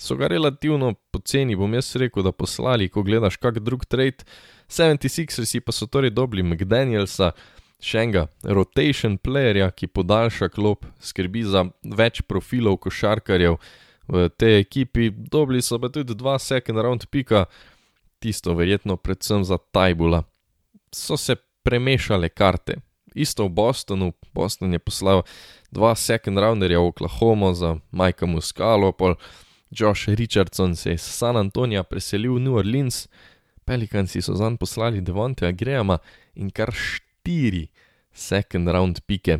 So 0.00 0.16
ga 0.16 0.30
relativno 0.32 0.94
poceni, 1.12 1.56
bom 1.56 1.74
jaz 1.74 1.92
rekel, 1.96 2.24
da 2.24 2.32
poslali, 2.32 2.88
ko 2.88 3.02
gledaš 3.02 3.36
kak 3.36 3.58
drug 3.60 3.84
trade. 3.84 4.24
76ersi 4.68 5.60
pa 5.60 5.72
so 5.72 5.86
torej 5.86 6.14
dobili 6.16 6.42
McDanielsa, 6.42 7.32
še 7.80 8.04
enega 8.04 8.26
rotation 8.44 9.18
playerja, 9.18 9.70
ki 9.76 9.90
podaljša 9.92 10.48
klop, 10.56 10.86
skrbi 11.00 11.44
za 11.44 11.66
več 11.84 12.22
profilov 12.28 12.80
košarkarjev 12.86 13.58
v 14.10 14.28
tej 14.40 14.60
ekipi, 14.60 15.10
dobili 15.10 15.62
so 15.62 15.78
pa 15.80 15.92
tudi 15.92 16.16
dva 16.16 16.38
second 16.38 16.80
round 16.80 17.06
pika, 17.10 17.44
tisto 18.20 18.54
verjetno 18.56 18.96
predvsem 18.96 19.44
za 19.44 19.58
Tajbula. 19.58 20.24
So 20.92 21.16
se 21.16 21.36
premešale 21.62 22.28
karte. 22.28 22.80
Isto 23.14 23.46
v 23.46 23.54
Bostonu, 23.54 24.12
Boston 24.34 24.72
je 24.72 24.78
poslal 24.78 25.22
dva 25.70 25.94
second 25.94 26.38
rounderja 26.38 26.78
v 26.78 26.90
Oklahomo 26.90 27.54
za 27.54 27.78
Majka 27.90 28.26
Muscalo, 28.26 28.92
pol 28.92 29.14
Josh 29.70 30.08
Richardson 30.08 30.76
se 30.76 30.90
je 30.90 30.94
iz 30.94 31.02
San 31.02 31.36
Antonija 31.36 31.82
preselil 31.82 32.34
v 32.34 32.40
New 32.40 32.54
Orleans, 32.58 33.08
Pelikansi 33.64 34.22
so 34.22 34.34
zanj 34.34 34.56
poslali 34.58 35.00
Devonteja 35.00 35.52
Grahama 35.52 35.98
in 36.34 36.50
kar 36.50 36.72
štiri 36.74 37.68
second 38.12 38.68
round 38.68 39.00
pike. 39.06 39.38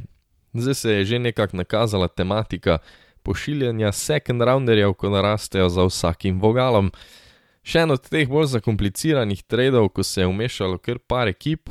Zdaj 0.54 0.74
se 0.74 0.92
je 0.92 1.04
že 1.04 1.18
nekako 1.18 1.56
nakazala 1.56 2.08
tematika 2.08 2.78
pošiljanja 3.22 3.92
second 3.92 4.42
rounderjev, 4.42 4.94
ko 4.94 5.10
narastejo 5.10 5.68
za 5.68 5.84
vsakim 5.84 6.40
vogalom. 6.40 6.92
Še 7.62 7.84
en 7.84 7.90
od 7.90 8.06
teh 8.08 8.28
bolj 8.28 8.52
zakompliciranih 8.54 9.42
tradov, 9.42 9.88
ko 9.88 10.02
se 10.02 10.22
je 10.22 10.26
umešalo 10.26 10.78
kar 10.78 10.98
par 10.98 11.28
ekip, 11.28 11.68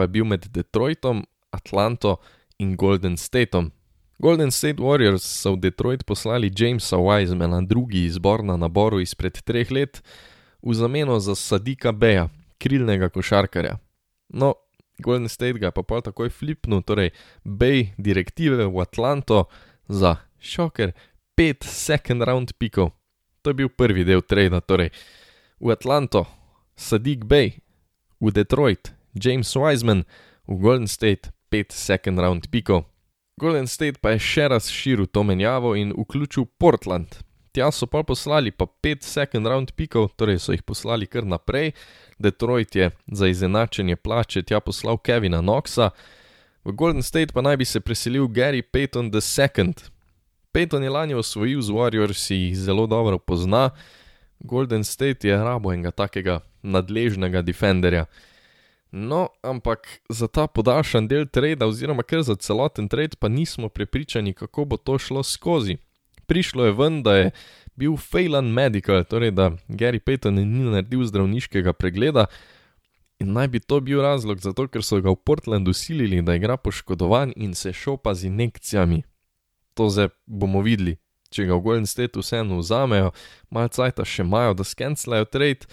pa 0.00 0.08
je 0.08 0.16
bil 0.16 0.24
med 0.24 0.46
Detroitom, 0.48 1.26
Atlanto 1.52 2.16
in 2.58 2.72
Golden 2.76 3.16
Stateom. 3.16 3.70
Golden 4.18 4.50
State 4.50 4.80
Warriors 4.80 5.20
so 5.20 5.52
v 5.52 5.60
Detroit 5.60 6.06
poslali 6.08 6.48
Jamesa 6.48 6.96
Wisemana, 6.96 7.60
drugi 7.60 8.04
izbor 8.04 8.40
na 8.44 8.56
naboru 8.56 9.00
izpred 9.00 9.36
treh 9.44 9.68
let, 9.70 10.00
v 10.64 10.72
zameno 10.72 11.18
za 11.20 11.36
Sadika 11.36 11.92
Beja, 11.92 12.30
krilnega 12.56 13.08
košarkarja. 13.12 13.76
No, 14.32 14.54
Golden 15.04 15.28
State 15.28 15.60
ga 15.60 15.68
je 15.68 15.76
pa 15.76 15.84
pol 15.84 16.00
takoj 16.00 16.32
flipnil, 16.32 16.80
torej 16.80 17.12
Bej 17.44 17.92
direktive 18.00 18.64
v 18.72 18.80
Atlanto 18.80 19.52
za 19.84 20.16
šoker, 20.40 20.96
pet 21.36 21.60
second 21.60 22.24
round 22.24 22.56
pikov. 22.56 22.96
To 23.44 23.52
je 23.52 23.60
bil 23.60 23.68
prvi 23.68 24.08
del 24.08 24.24
trada, 24.24 24.64
torej 24.64 24.96
v 25.60 25.68
Atlanto, 25.76 26.24
Sadik 26.72 27.28
Bej, 27.28 27.60
v 28.16 28.32
Detroit, 28.32 28.96
James 29.14 29.56
Wiseman, 29.56 30.04
v 30.46 30.60
Golden 30.60 30.88
State, 30.88 31.30
pet 31.48 31.72
second 31.72 32.18
round 32.18 32.50
pikov. 32.50 32.84
Golden 33.40 33.66
State 33.66 33.98
pa 34.00 34.14
je 34.14 34.20
še 34.20 34.48
razširil 34.52 35.08
to 35.08 35.22
menjavo 35.24 35.74
in 35.74 35.94
vključil 35.96 36.44
Portland. 36.58 37.22
Tja 37.50 37.70
so 37.74 37.88
pa 37.90 38.04
poslali 38.06 38.52
pa 38.54 38.66
pet 38.68 39.02
second 39.02 39.46
round 39.46 39.72
pikov, 39.74 40.12
torej 40.14 40.38
so 40.38 40.54
jih 40.54 40.62
poslali 40.62 41.08
kar 41.10 41.26
naprej. 41.26 41.72
Detroit 42.18 42.76
je 42.76 42.90
za 43.10 43.26
izenačenje 43.26 43.96
plače 43.96 44.42
tja 44.42 44.60
poslal 44.60 45.00
Kevina 45.02 45.40
Knoxa, 45.42 45.90
v 46.64 46.72
Golden 46.76 47.02
State 47.02 47.32
pa 47.32 47.40
naj 47.40 47.56
bi 47.56 47.64
se 47.64 47.80
preselil 47.80 48.28
Gary 48.28 48.62
Payton 48.62 49.08
II. 49.08 49.74
Payton 50.52 50.82
je 50.82 50.90
lani 50.90 51.14
osvojil 51.14 51.62
z 51.62 51.70
Warriors, 51.72 52.30
jih 52.30 52.56
zelo 52.58 52.86
dobro 52.86 53.18
pozna, 53.18 53.70
Golden 54.40 54.84
State 54.84 55.24
je 55.24 55.36
rabo 55.36 55.72
enega 55.72 55.90
takega 55.90 56.40
nadležnega 56.62 57.42
defenderja. 57.42 58.04
No, 58.92 59.28
ampak 59.42 60.00
za 60.08 60.26
ta 60.26 60.46
podaljšan 60.46 61.06
del 61.08 61.26
trada, 61.30 61.66
oziroma 61.66 62.02
kar 62.02 62.22
za 62.26 62.34
celoten 62.36 62.88
trade, 62.88 63.16
pa 63.18 63.28
nismo 63.28 63.68
prepričani, 63.68 64.34
kako 64.34 64.64
bo 64.64 64.76
to 64.76 64.98
šlo 64.98 65.22
skozi. 65.22 65.76
Prišlo 66.26 66.64
je 66.64 66.72
ven, 66.72 67.02
da 67.02 67.16
je 67.16 67.30
bil 67.76 67.96
Phelan 67.96 68.50
Medical, 68.52 69.04
torej 69.04 69.30
da 69.30 69.50
Gary 69.68 69.98
Payton 69.98 70.34
ni 70.34 70.64
naredil 70.70 71.04
zdravniškega 71.04 71.72
pregleda 71.72 72.26
in 73.20 73.32
naj 73.32 73.48
bi 73.48 73.60
to 73.60 73.80
bil 73.80 74.00
razlog 74.02 74.40
za 74.40 74.52
to, 74.52 74.66
ker 74.68 74.82
so 74.82 75.00
ga 75.00 75.12
v 75.12 75.16
Portlandu 75.16 75.72
silili, 75.76 76.22
da 76.22 76.34
igra 76.34 76.56
poškodovan 76.56 77.32
in 77.36 77.54
se 77.54 77.72
šopa 77.72 78.14
z 78.14 78.30
injekcijami. 78.30 79.02
To 79.74 79.88
zdaj 79.92 80.08
bomo 80.26 80.62
videli, 80.64 80.96
če 81.30 81.44
ga 81.46 81.54
v 81.54 81.64
Golden 81.66 81.86
State 81.86 82.18
vseeno 82.18 82.58
vzamejo, 82.58 83.12
malce 83.50 83.82
cajta 83.82 84.06
še 84.08 84.24
imajo, 84.24 84.56
da 84.56 84.64
skenslajo 84.64 85.28
trade. 85.28 85.68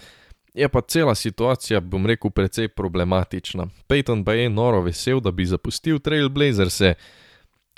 Je 0.58 0.68
pa 0.68 0.80
cela 0.80 1.14
situacija, 1.14 1.80
bom 1.80 2.06
rekel, 2.06 2.30
precej 2.30 2.68
problematična. 2.68 3.68
Peyton 3.88 4.24
pa 4.24 4.32
je 4.32 4.50
noro 4.50 4.80
vesel, 4.82 5.20
da 5.20 5.30
bi 5.30 5.46
zapustil 5.46 6.00
Trailblazers, 6.02 6.80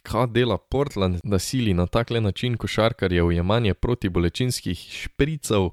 kaj 0.02 0.26
dela 0.32 0.56
Portland, 0.58 1.20
da 1.25 1.38
sili 1.38 1.75
na 1.75 1.87
takle 1.87 2.20
način 2.20 2.56
košarkarje 2.56 3.22
v 3.22 3.34
jemanje 3.37 3.75
protibolečinskih 3.75 4.78
špricov. 4.78 5.70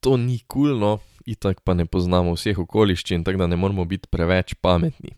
To 0.00 0.16
ni 0.16 0.38
kulno, 0.46 0.98
itak 1.26 1.60
pa 1.60 1.74
ne 1.74 1.84
poznamo 1.84 2.32
vseh 2.32 2.58
okoliščin, 2.58 3.24
tako 3.24 3.44
da 3.44 3.46
ne 3.46 3.56
moramo 3.56 3.84
biti 3.84 4.08
preveč 4.08 4.54
pametni. 4.54 5.12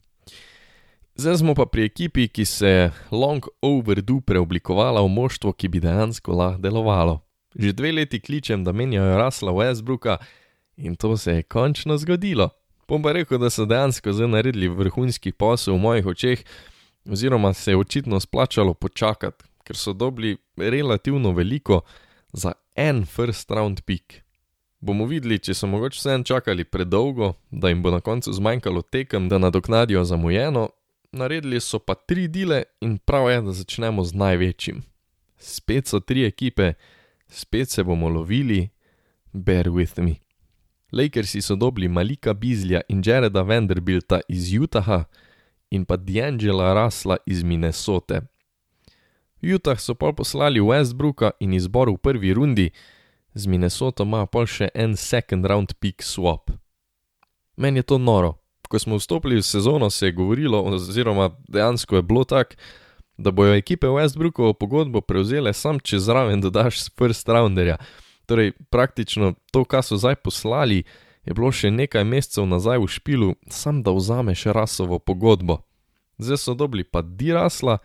Zdaj 1.14 1.36
smo 1.36 1.54
pa 1.54 1.66
pri 1.66 1.84
ekipi, 1.84 2.26
ki 2.28 2.44
se 2.44 2.68
je 2.68 2.92
long 3.10 3.46
overdue 3.62 4.20
preoblikovala 4.20 5.00
v 5.02 5.14
moštvo, 5.14 5.52
ki 5.52 5.68
bi 5.68 5.80
dejansko 5.80 6.34
lahko 6.34 6.62
delovalo. 6.62 7.20
Že 7.54 7.72
dve 7.72 7.92
leti 7.92 8.20
kličem, 8.20 8.64
da 8.64 8.72
menjajo 8.72 9.18
Rasla 9.18 9.52
Westbrooka, 9.52 10.16
In 10.76 10.96
to 10.96 11.16
se 11.16 11.32
je 11.32 11.42
končno 11.42 11.98
zgodilo. 11.98 12.48
Bom 12.88 13.02
pa 13.02 13.12
rekel, 13.12 13.38
da 13.38 13.50
so 13.50 13.64
dejansko 13.64 14.12
zdaj 14.12 14.28
naredili 14.28 14.68
vrhunski 14.68 15.32
posel 15.32 15.74
v 15.74 15.80
mojih 15.80 16.06
očeh, 16.06 16.44
oziroma 17.08 17.52
se 17.52 17.70
je 17.70 17.76
očitno 17.76 18.20
splačalo 18.20 18.74
počakati, 18.74 19.44
ker 19.64 19.76
so 19.76 19.92
dobili 19.92 20.36
relativno 20.56 21.32
veliko 21.32 21.80
za 22.32 22.52
en 22.76 23.04
first 23.06 23.50
round 23.50 23.80
pick. 23.80 24.22
Bomo 24.80 25.06
videli, 25.06 25.38
če 25.38 25.54
so 25.54 25.68
mogoče 25.70 26.00
vsem 26.00 26.24
čakali 26.24 26.64
predolgo, 26.64 27.34
da 27.50 27.70
jim 27.70 27.82
bo 27.82 27.90
na 27.90 28.00
koncu 28.00 28.32
zmanjkalo 28.32 28.82
tekem, 28.82 29.28
da 29.28 29.38
nadoknadijo 29.38 30.04
zamujeno, 30.04 30.68
naredili 31.12 31.60
so 31.60 31.78
pa 31.78 31.94
tri 31.94 32.26
dele 32.28 32.64
in 32.80 32.98
prav 32.98 33.30
je, 33.30 33.40
da 33.42 33.52
začnemo 33.52 34.04
z 34.04 34.18
največjim. 34.24 34.82
Spet 35.38 35.86
so 35.86 36.00
tri 36.00 36.26
ekipe, 36.26 36.72
spet 37.28 37.70
se 37.70 37.84
bomo 37.84 38.08
lovili, 38.08 38.68
bear 39.32 39.70
with 39.70 40.02
me. 40.02 40.21
Lakersi 40.92 41.42
so 41.42 41.56
dobili 41.56 41.88
Malika 41.88 42.34
Bizlja 42.34 42.80
in 42.88 43.02
Jareda 43.06 43.42
Vanderbilta 43.42 44.20
iz 44.28 44.60
Utaha 44.60 45.04
in 45.70 45.84
pa 45.84 45.96
D'Angela 45.96 46.74
Rasla 46.74 47.16
iz 47.26 47.42
Minnesote. 47.42 48.20
Utah 49.42 49.80
so 49.80 49.94
pol 49.94 50.12
poslali 50.12 50.60
Westbrooka 50.60 51.30
in 51.40 51.52
izbor 51.52 51.90
v 51.90 51.96
prvi 51.96 52.34
rundi, 52.34 52.70
z 53.34 53.46
Minnesoto 53.46 54.04
ima 54.04 54.26
pol 54.26 54.46
še 54.46 54.68
en 54.74 54.96
second 54.96 55.46
round 55.46 55.72
pick 55.80 56.04
swap. 56.04 56.52
Meni 57.56 57.80
je 57.80 57.88
to 57.88 57.98
noro. 57.98 58.36
Ko 58.68 58.78
smo 58.78 58.96
vstopili 58.96 59.36
v 59.36 59.44
sezono, 59.44 59.90
se 59.90 60.06
je 60.06 60.12
govorilo, 60.12 60.62
oziroma 60.62 61.30
dejansko 61.48 61.96
je 61.96 62.02
bilo 62.02 62.24
tako, 62.24 62.56
da 63.16 63.30
bojo 63.30 63.54
ekipe 63.54 63.86
Westbrookovo 63.86 64.52
pogodbo 64.52 65.00
prevzele 65.00 65.52
sam, 65.52 65.80
če 65.80 65.98
zraven 65.98 66.40
dodaš 66.40 66.88
first 66.98 67.28
rounderja. 67.28 67.76
Torej, 68.26 68.52
praktično 68.70 69.34
to, 69.52 69.64
kar 69.64 69.82
so 69.82 69.96
zdaj 69.96 70.16
poslali, 70.22 70.84
je 71.24 71.34
bilo 71.34 71.52
še 71.54 71.70
nekaj 71.70 72.04
mesecev 72.04 72.46
nazaj 72.46 72.80
v 72.82 72.88
špilu, 72.90 73.34
sam 73.50 73.82
da 73.82 73.94
vzameš 73.94 74.46
rasovo 74.54 74.98
pogodbo. 74.98 75.62
Zdaj 76.18 76.38
so 76.38 76.54
dobili 76.54 76.84
pa 76.84 77.02
Dirasla, 77.02 77.78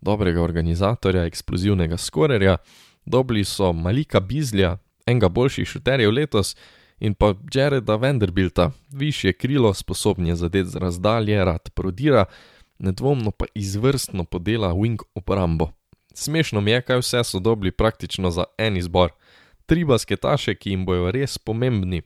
dobrega 0.00 0.42
organizatorja, 0.42 1.26
eksplozivnega 1.26 1.96
skorerja, 1.96 2.58
dobili 3.04 3.44
so 3.44 3.72
Malika 3.72 4.20
Bizlja, 4.20 4.76
enega 5.06 5.28
boljših 5.28 5.68
šuterjev 5.68 6.12
letos, 6.12 6.56
in 7.00 7.14
pa 7.14 7.34
Jareda 7.52 7.96
Vanderbilta, 7.96 8.70
višje 8.92 9.32
krilo, 9.32 9.74
sposobnje 9.74 10.36
zadeti 10.36 10.70
z 10.70 10.80
razdalje, 10.80 11.44
rad 11.44 11.70
prodira, 11.74 12.24
nedvomno 12.78 13.30
pa 13.30 13.44
izvrstno 13.54 14.24
podela 14.24 14.72
wing 14.74 15.02
obrambo. 15.14 15.70
Smešno 16.14 16.60
mi 16.60 16.70
je, 16.70 16.80
kaj 16.82 16.98
vse 16.98 17.24
so 17.24 17.40
dobili 17.40 17.70
praktično 17.70 18.30
za 18.30 18.44
en 18.58 18.76
izbor 18.76 19.12
tri 19.66 19.84
basketaše, 19.84 20.54
ki 20.54 20.74
jim 20.74 20.84
bojo 20.86 21.10
res 21.14 21.38
pomembni. 21.38 22.02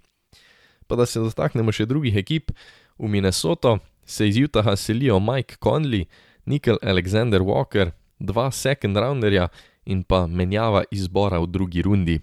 Pa 0.87 0.97
da 0.97 1.07
se 1.07 1.23
dotaknemo 1.23 1.73
še 1.73 1.87
drugih 1.87 2.17
ekip, 2.17 2.51
v 2.99 3.09
Minnesoto 3.09 3.79
se 4.05 4.29
iz 4.29 4.41
Utaha 4.43 4.77
selijo 4.77 5.21
Mike 5.21 5.61
Conley, 5.63 6.09
Nickel 6.47 6.81
Alexander 6.83 7.41
Walker, 7.41 7.93
dva 8.19 8.51
second 8.51 8.97
rounderja 8.97 9.49
in 9.87 10.03
pa 10.03 10.27
menjava 10.27 10.83
izbora 10.91 11.41
v 11.41 11.47
drugi 11.47 11.83
rundi. 11.83 12.19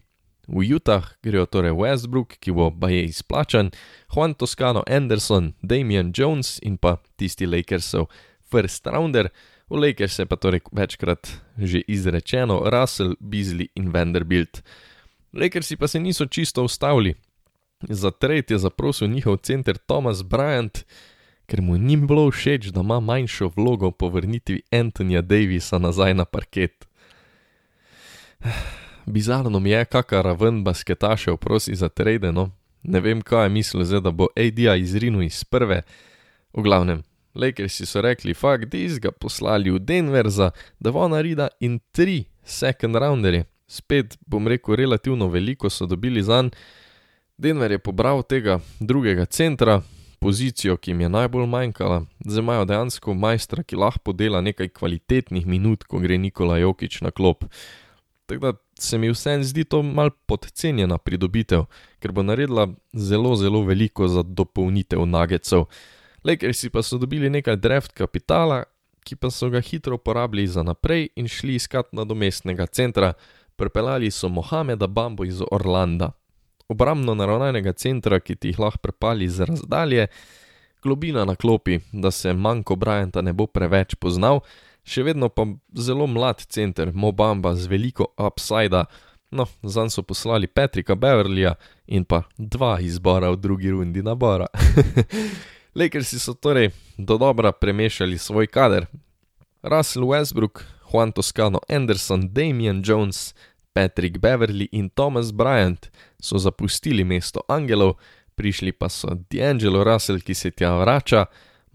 V 0.47 0.63
Utah 0.63 1.03
grejo 1.23 1.45
torej 1.45 1.75
Westbrook, 1.75 2.37
ki 2.39 2.55
bo 2.55 2.69
baje 2.71 3.03
izplačan, 3.03 3.71
Juan 4.07 4.33
Toscano 4.33 4.83
Anderson, 4.87 5.51
Damian 5.61 6.13
Jones 6.15 6.59
in 6.63 6.77
pa 6.79 6.97
tisti 7.19 7.43
Lakersov 7.43 8.07
first 8.47 8.87
rounder, 8.87 9.27
v 9.67 9.75
Lakers 9.75 10.19
je 10.19 10.25
pa 10.25 10.39
torej 10.39 10.63
večkrat 10.71 11.27
že 11.59 11.83
izrečeno 11.87 12.63
Russell, 12.71 13.19
Beasley 13.19 13.67
in 13.75 13.91
Vanderbilt. 13.91 14.63
Lakersi 15.37 15.75
pa 15.75 15.87
se 15.87 15.99
niso 15.99 16.25
čisto 16.25 16.63
ustavili. 16.63 17.15
Za 17.81 18.11
trade 18.11 18.45
je 18.49 18.57
zaprosil 18.57 19.07
njihov 19.07 19.37
center 19.37 19.77
Thomas 19.77 20.17
Bryant, 20.17 20.83
ker 21.45 21.61
mu 21.61 21.77
ni 21.77 21.97
bilo 21.97 22.31
všeč, 22.31 22.65
da 22.65 22.81
ima 22.81 22.99
manjšo 22.99 23.51
vlogo 23.55 23.91
po 23.91 24.09
vrnitvi 24.09 24.61
Antonija 24.71 25.21
Davisa 25.21 25.77
nazaj 25.77 26.13
na 26.13 26.25
parket. 26.25 26.87
Bizarno 29.05 29.59
mi 29.59 29.69
je, 29.69 29.85
kakar 29.85 30.25
raven 30.25 30.63
basketašev 30.63 31.37
prosi 31.37 31.75
za 31.75 31.89
trade, 31.89 32.31
no. 32.31 32.49
Ne 32.83 32.99
vem, 32.99 33.21
kaj 33.21 33.45
je 33.45 33.49
mislil 33.49 33.83
zdaj, 33.83 34.01
da 34.01 34.11
bo 34.11 34.27
AD-a 34.35 34.75
izrinil 34.75 35.21
iz 35.21 35.43
prve. 35.43 35.81
V 36.53 36.61
glavnem, 36.61 37.03
Lakersi 37.35 37.85
so 37.85 38.01
rekli, 38.01 38.33
fuck 38.33 38.69
this, 38.69 38.97
ga 38.99 39.11
poslali 39.11 39.71
v 39.71 39.79
Denver 39.79 40.29
za 40.29 40.51
Devona 40.79 41.21
Rida 41.21 41.47
in 41.59 41.79
tri 41.91 42.25
second 42.43 42.95
rounderje 42.95 43.45
spet 43.67 44.17
bom 44.25 44.47
rekel, 44.47 44.75
relativno 44.75 45.27
veliko 45.27 45.69
so 45.69 45.85
dobili 45.85 46.23
za 46.23 46.41
njega. 46.41 46.55
Denver 47.37 47.71
je 47.71 47.77
pobral 47.79 48.23
tega 48.23 48.59
drugega 48.79 49.25
centra, 49.25 49.81
pozicijo, 50.19 50.77
ki 50.77 50.91
jim 50.91 51.01
je 51.01 51.09
najbolj 51.09 51.45
manjkala, 51.45 51.99
zdaj 52.25 52.41
imajo 52.41 52.65
dejansko 52.65 53.13
majstra, 53.13 53.63
ki 53.63 53.77
lahko 53.77 54.13
dela 54.13 54.41
nekaj 54.41 54.71
kvalitetnih 54.73 55.45
minut, 55.45 55.83
ko 55.83 55.99
gre 56.01 56.17
Nikola 56.17 56.57
Jokič 56.57 57.01
na 57.01 57.11
klop. 57.11 57.45
Tako 58.25 58.41
da 58.41 58.53
se 58.79 58.97
mi 58.97 59.11
vseeno 59.11 59.43
zdi 59.43 59.63
to 59.63 59.83
mal 59.83 60.09
podcenjena 60.25 60.97
pridobitev, 60.97 61.67
ker 61.99 62.11
bo 62.11 62.25
naredila 62.25 62.67
zelo, 62.93 63.35
zelo 63.35 63.61
veliko 63.61 64.07
za 64.07 64.23
dopolnitev 64.23 65.05
nagecev. 65.05 65.67
Lakersi 66.25 66.69
pa 66.73 66.81
so 66.81 66.97
dobili 66.97 67.29
nekaj 67.29 67.55
draft 67.55 67.93
kapitala, 67.93 68.63
ki 69.05 69.15
pa 69.15 69.29
so 69.29 69.49
ga 69.53 69.61
hitro 69.61 69.97
porabili 69.97 70.47
za 70.47 70.63
naprej 70.63 71.09
in 71.15 71.29
šli 71.29 71.55
iskat 71.61 71.93
nadomestnega 71.93 72.65
centra, 72.65 73.13
pripeljali 73.57 74.11
so 74.11 74.29
Mohameda 74.29 74.87
Bambo 74.87 75.25
iz 75.25 75.41
Orlanda. 75.51 76.11
Obrambno 76.69 77.15
naravnanega 77.15 77.73
centra, 77.73 78.19
ki 78.19 78.35
ti 78.35 78.51
jih 78.51 78.59
lahko 78.59 78.81
prepali 78.83 79.29
z 79.29 79.45
razdalje, 79.45 80.07
globina 80.83 81.25
na 81.25 81.35
klopi, 81.35 81.79
da 81.91 82.11
se 82.11 82.33
manjko 82.33 82.75
Bryanta 82.75 83.21
ne 83.21 83.33
bo 83.33 83.47
preveč 83.47 83.95
poznal, 83.95 84.41
še 84.87 85.03
vedno 85.03 85.29
pa 85.29 85.47
zelo 85.75 86.07
mlad 86.07 86.43
center, 86.45 86.91
Mobamba 86.93 87.55
z 87.55 87.67
veliko 87.71 88.11
upsida, 88.17 88.85
no, 89.31 89.47
zanj 89.63 89.91
so 89.95 90.03
poslali 90.03 90.47
Patrika 90.47 90.95
Beverlyja 90.95 91.55
in 91.87 92.05
pa 92.05 92.23
dva 92.37 92.77
izbora 92.79 93.31
v 93.31 93.41
drugi 93.41 93.71
rundi 93.71 94.03
nabora. 94.03 94.47
Lakersi 95.77 96.19
so 96.19 96.33
torej 96.33 96.71
do 96.97 97.17
dobra 97.17 97.51
premešali 97.51 98.17
svoj 98.17 98.47
kader. 98.47 98.87
Russell 99.61 100.07
Westbrook, 100.07 100.63
Juan 100.91 101.11
Toscano 101.11 101.59
Anderson, 101.69 102.29
Damian 102.33 102.81
Jones, 102.85 103.35
Patrick 103.77 104.17
Beverly 104.17 104.67
in 104.71 104.89
Thomas 104.89 105.31
Bryant 105.31 105.91
so 106.19 106.37
zapustili 106.37 107.03
mesto 107.03 107.41
Angelov, 107.47 107.93
prišli 108.33 108.71
pa 108.73 108.89
so 108.89 109.13
D'Angelo 109.29 109.83
Russell, 109.85 110.17
ki 110.25 110.33
se 110.33 110.49
tja 110.49 110.71
vrača, 110.81 111.27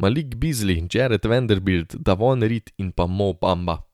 Malik 0.02 0.34
Beasley, 0.34 0.82
Jared 0.90 1.22
Vanderbilt, 1.22 1.94
Davon 1.94 2.42
Reed 2.42 2.74
in 2.82 2.90
pa 2.90 3.06
Mo 3.06 3.32
Bamba. 3.38 3.86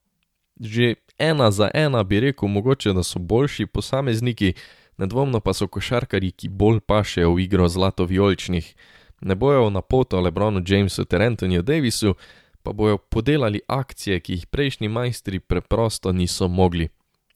Že 0.56 0.96
ena 1.18 1.50
za 1.52 1.68
ena 1.74 2.00
bi 2.02 2.20
rekel, 2.20 2.48
mogoče 2.48 2.96
da 2.96 3.04
so 3.04 3.20
boljši 3.20 3.66
posamezniki, 3.66 4.54
nedvomno 4.96 5.44
pa 5.44 5.52
so 5.52 5.68
košarkari, 5.68 6.32
ki 6.32 6.48
bolj 6.48 6.80
pašejo 6.80 7.36
v 7.36 7.44
igro 7.44 7.68
zlato-vijoličnih. 7.68 8.74
Ne 9.20 9.34
bojo 9.34 9.68
na 9.70 9.84
poto 9.84 10.20
Lebronu 10.20 10.64
Jamesu 10.64 11.04
ter 11.04 11.22
Antoniju 11.22 11.62
Davisu, 11.62 12.14
pa 12.62 12.72
bojo 12.72 12.96
podelali 12.96 13.60
akcije, 13.68 14.20
ki 14.20 14.32
jih 14.32 14.46
prejšnji 14.46 14.88
majstri 14.88 15.40
preprosto 15.40 16.12
niso 16.12 16.48
mogli. 16.48 16.88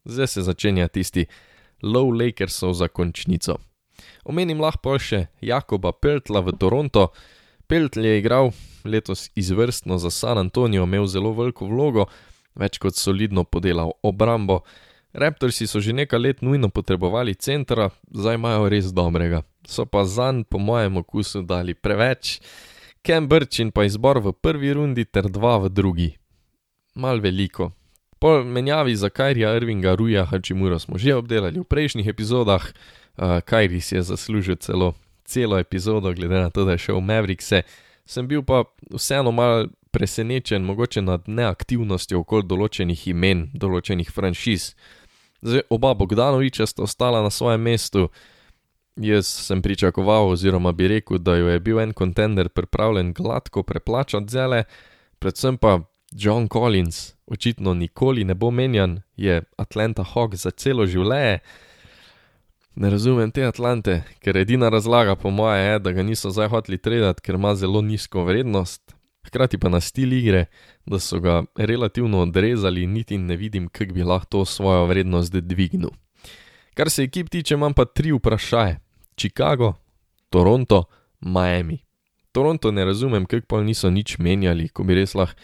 Zdaj 0.05 0.27
se 0.27 0.43
začenja 0.43 0.89
tisti 0.89 1.27
Low 1.83 2.11
Lakersov 2.11 2.75
za 2.75 2.89
končnico. 2.89 3.59
Omenim 4.25 4.61
lahko 4.61 4.99
še 4.99 5.27
Jakoba 5.41 5.93
Peltla 5.93 6.41
v 6.43 6.55
Toronto, 6.59 7.11
Peltl 7.73 8.05
je 8.05 8.19
igral 8.19 8.51
letos 8.85 9.31
izvrstno 9.35 9.99
za 9.99 10.11
San 10.11 10.39
Antonijo, 10.39 10.85
imel 10.85 11.07
zelo 11.07 11.33
veliko 11.33 11.67
vlogo, 11.67 12.07
več 12.55 12.77
kot 12.79 12.99
solidno 13.01 13.45
podelal 13.45 13.95
obrambo. 14.03 14.61
Raptorsi 15.13 15.67
so 15.67 15.81
že 15.81 15.93
nekaj 15.93 16.21
let 16.21 16.43
nujno 16.43 16.69
potrebovali 16.69 17.35
centra, 17.35 17.91
zdaj 18.11 18.37
imajo 18.37 18.69
res 18.69 18.93
dobrega. 18.93 19.43
So 19.65 19.87
pa 19.87 20.05
zanj, 20.05 20.45
po 20.45 20.59
mojem 20.59 20.97
okusu, 21.01 21.43
dali 21.43 21.75
preveč. 21.75 22.41
Ken 23.03 23.29
Brčin 23.29 23.73
pa 23.73 23.85
izbor 23.85 24.21
v 24.21 24.33
prvi 24.33 24.73
rundi 24.73 25.05
ter 25.05 25.33
dva 25.33 25.59
v 25.59 25.73
drugi. 25.73 26.11
Mal 26.95 27.21
veliko. 27.25 27.73
Po 28.23 28.45
menjavi 28.45 28.97
za 28.97 29.09
Kajrija 29.09 29.57
Irvinga 29.57 29.95
Ruja 29.95 30.25
Hačimura 30.25 30.79
smo 30.79 30.99
že 30.99 31.15
obdelali 31.15 31.59
v 31.59 31.67
prejšnjih 31.67 32.07
epizodah, 32.07 32.63
uh, 32.63 33.41
Kajri 33.43 33.81
si 33.83 33.99
je 33.99 34.03
zaslužil 34.03 34.63
celo 34.63 34.95
celo 35.25 35.59
epizodo, 35.59 36.13
glede 36.15 36.39
na 36.39 36.51
to, 36.51 36.65
da 36.65 36.73
je 36.73 36.79
šel 36.79 36.97
v 36.97 37.03
Mavrikse, 37.03 37.63
sem 38.07 38.29
bil 38.29 38.43
pa 38.47 38.63
vseeno 38.95 39.33
mal 39.35 39.67
presenečen, 39.91 40.63
mogoče 40.63 41.03
nad 41.03 41.27
neaktivnostjo 41.27 42.23
okoli 42.23 42.47
določenih 42.47 43.09
imen, 43.11 43.49
določenih 43.59 44.11
franšiz. 44.15 44.73
Zdaj, 45.43 45.67
oba 45.75 45.91
Bogdanoviča 45.99 46.67
sta 46.71 46.87
ostala 46.87 47.23
na 47.27 47.31
svojem 47.31 47.61
mestu. 47.61 48.07
Jaz 48.95 49.27
sem 49.27 49.63
pričakoval, 49.63 50.31
oziroma 50.31 50.71
bi 50.73 50.95
rekel, 50.95 51.19
da 51.19 51.35
jo 51.41 51.51
je 51.51 51.59
bil 51.61 51.81
en 51.83 51.91
kontender 51.91 52.55
pripravljen 52.55 53.11
gladko 53.13 53.67
preplačati 53.67 54.31
zele, 54.31 54.65
predvsem 55.19 55.59
pa 55.59 55.81
John 56.15 56.49
Collins, 56.49 57.15
očitno 57.27 57.75
nikoli 57.75 58.25
ne 58.25 58.35
bo 58.35 58.51
menjan, 58.51 59.01
je 59.17 59.43
Atlanta 59.57 60.05
Hawk 60.05 60.35
za 60.35 60.51
celo 60.51 60.87
življenje. 60.87 61.39
Ne 62.75 62.91
razumem 62.91 63.31
te 63.33 63.45
Atlante, 63.45 63.99
ker 64.21 64.37
edina 64.37 64.69
razlaga 64.73 65.17
po 65.17 65.31
moje 65.31 65.61
je, 65.61 65.79
da 65.79 65.93
ga 65.93 66.03
niso 66.03 66.31
zdaj 66.33 66.49
hoteli 66.53 66.79
traditi, 66.79 67.25
ker 67.25 67.37
ima 67.37 67.55
zelo 67.57 67.83
nizko 67.85 68.25
vrednost, 68.25 68.95
hkrati 69.29 69.59
pa 69.61 69.69
na 69.69 69.81
stil 69.81 70.13
igre, 70.17 70.47
da 70.89 71.01
so 71.01 71.21
ga 71.21 71.43
relativno 71.57 72.23
odrezali 72.25 72.87
niti 72.87 73.19
ne 73.19 73.37
vidim, 73.37 73.69
kako 73.69 73.93
bi 73.93 74.05
lahko 74.05 74.45
svojo 74.45 74.87
vrednost 74.87 75.33
dvignil. 75.33 75.93
Kar 76.75 76.91
se 76.91 77.05
ekip 77.05 77.29
tiče, 77.29 77.55
imam 77.55 77.75
pa 77.75 77.85
tri 77.85 78.13
vprašanje: 78.13 78.79
Chicago, 79.17 79.75
Toronto, 80.31 80.85
Miami. 81.21 81.79
Toronto 82.33 82.71
ne 82.71 82.85
razumem, 82.85 83.27
kako 83.27 83.47
pa 83.47 83.63
niso 83.63 83.91
nič 83.91 84.17
menjali, 84.19 84.69
ko 84.69 84.85
bi 84.85 84.97
res 84.97 85.15
lahko 85.15 85.37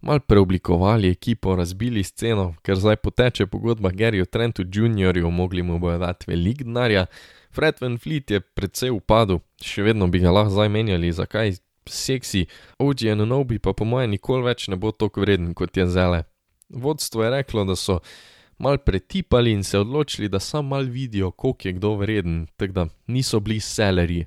mal 0.00 0.20
preoblikovali 0.20 1.08
ekipo, 1.08 1.56
razbili 1.56 2.02
sceno, 2.04 2.54
ker 2.62 2.76
zdaj 2.76 2.96
poteče 2.96 3.46
pogodba 3.46 3.90
Garyju 3.90 4.26
Trentu 4.26 4.62
Jr., 4.62 5.20
mogli 5.30 5.62
mu 5.62 5.78
bojo 5.78 5.98
dati 5.98 6.24
velik 6.28 6.62
denarja. 6.62 7.06
Fred 7.52 7.74
Van 7.80 7.98
Fleet 7.98 8.30
je 8.30 8.40
predvsej 8.40 8.90
upadel, 8.90 9.40
še 9.62 9.82
vedno 9.82 10.06
bi 10.06 10.20
ga 10.22 10.30
lahko 10.30 10.54
zdaj 10.54 10.68
menjali, 10.68 11.12
zakaj 11.12 11.56
seksi, 11.90 12.46
OG 12.78 13.08
Anonobi 13.12 13.58
pa 13.58 13.72
po 13.72 13.84
mojem 13.84 14.14
nikoli 14.14 14.46
več 14.46 14.68
ne 14.68 14.76
bo 14.76 14.92
tako 14.92 15.24
vreden 15.24 15.54
kot 15.54 15.76
je 15.76 15.86
zele. 15.90 16.22
Vodstvo 16.70 17.24
je 17.24 17.30
reklo, 17.30 17.64
da 17.64 17.76
so 17.76 17.98
mal 18.58 18.78
pretipali 18.78 19.52
in 19.52 19.64
se 19.64 19.78
odločili, 19.78 20.28
da 20.28 20.38
sam 20.38 20.68
mal 20.68 20.84
vidijo, 20.86 21.30
koliko 21.30 21.68
je 21.68 21.72
kdo 21.72 21.94
vreden, 21.96 22.46
tako 22.56 22.72
da 22.72 22.86
niso 23.06 23.40
bili 23.40 23.60
selerji. 23.60 24.26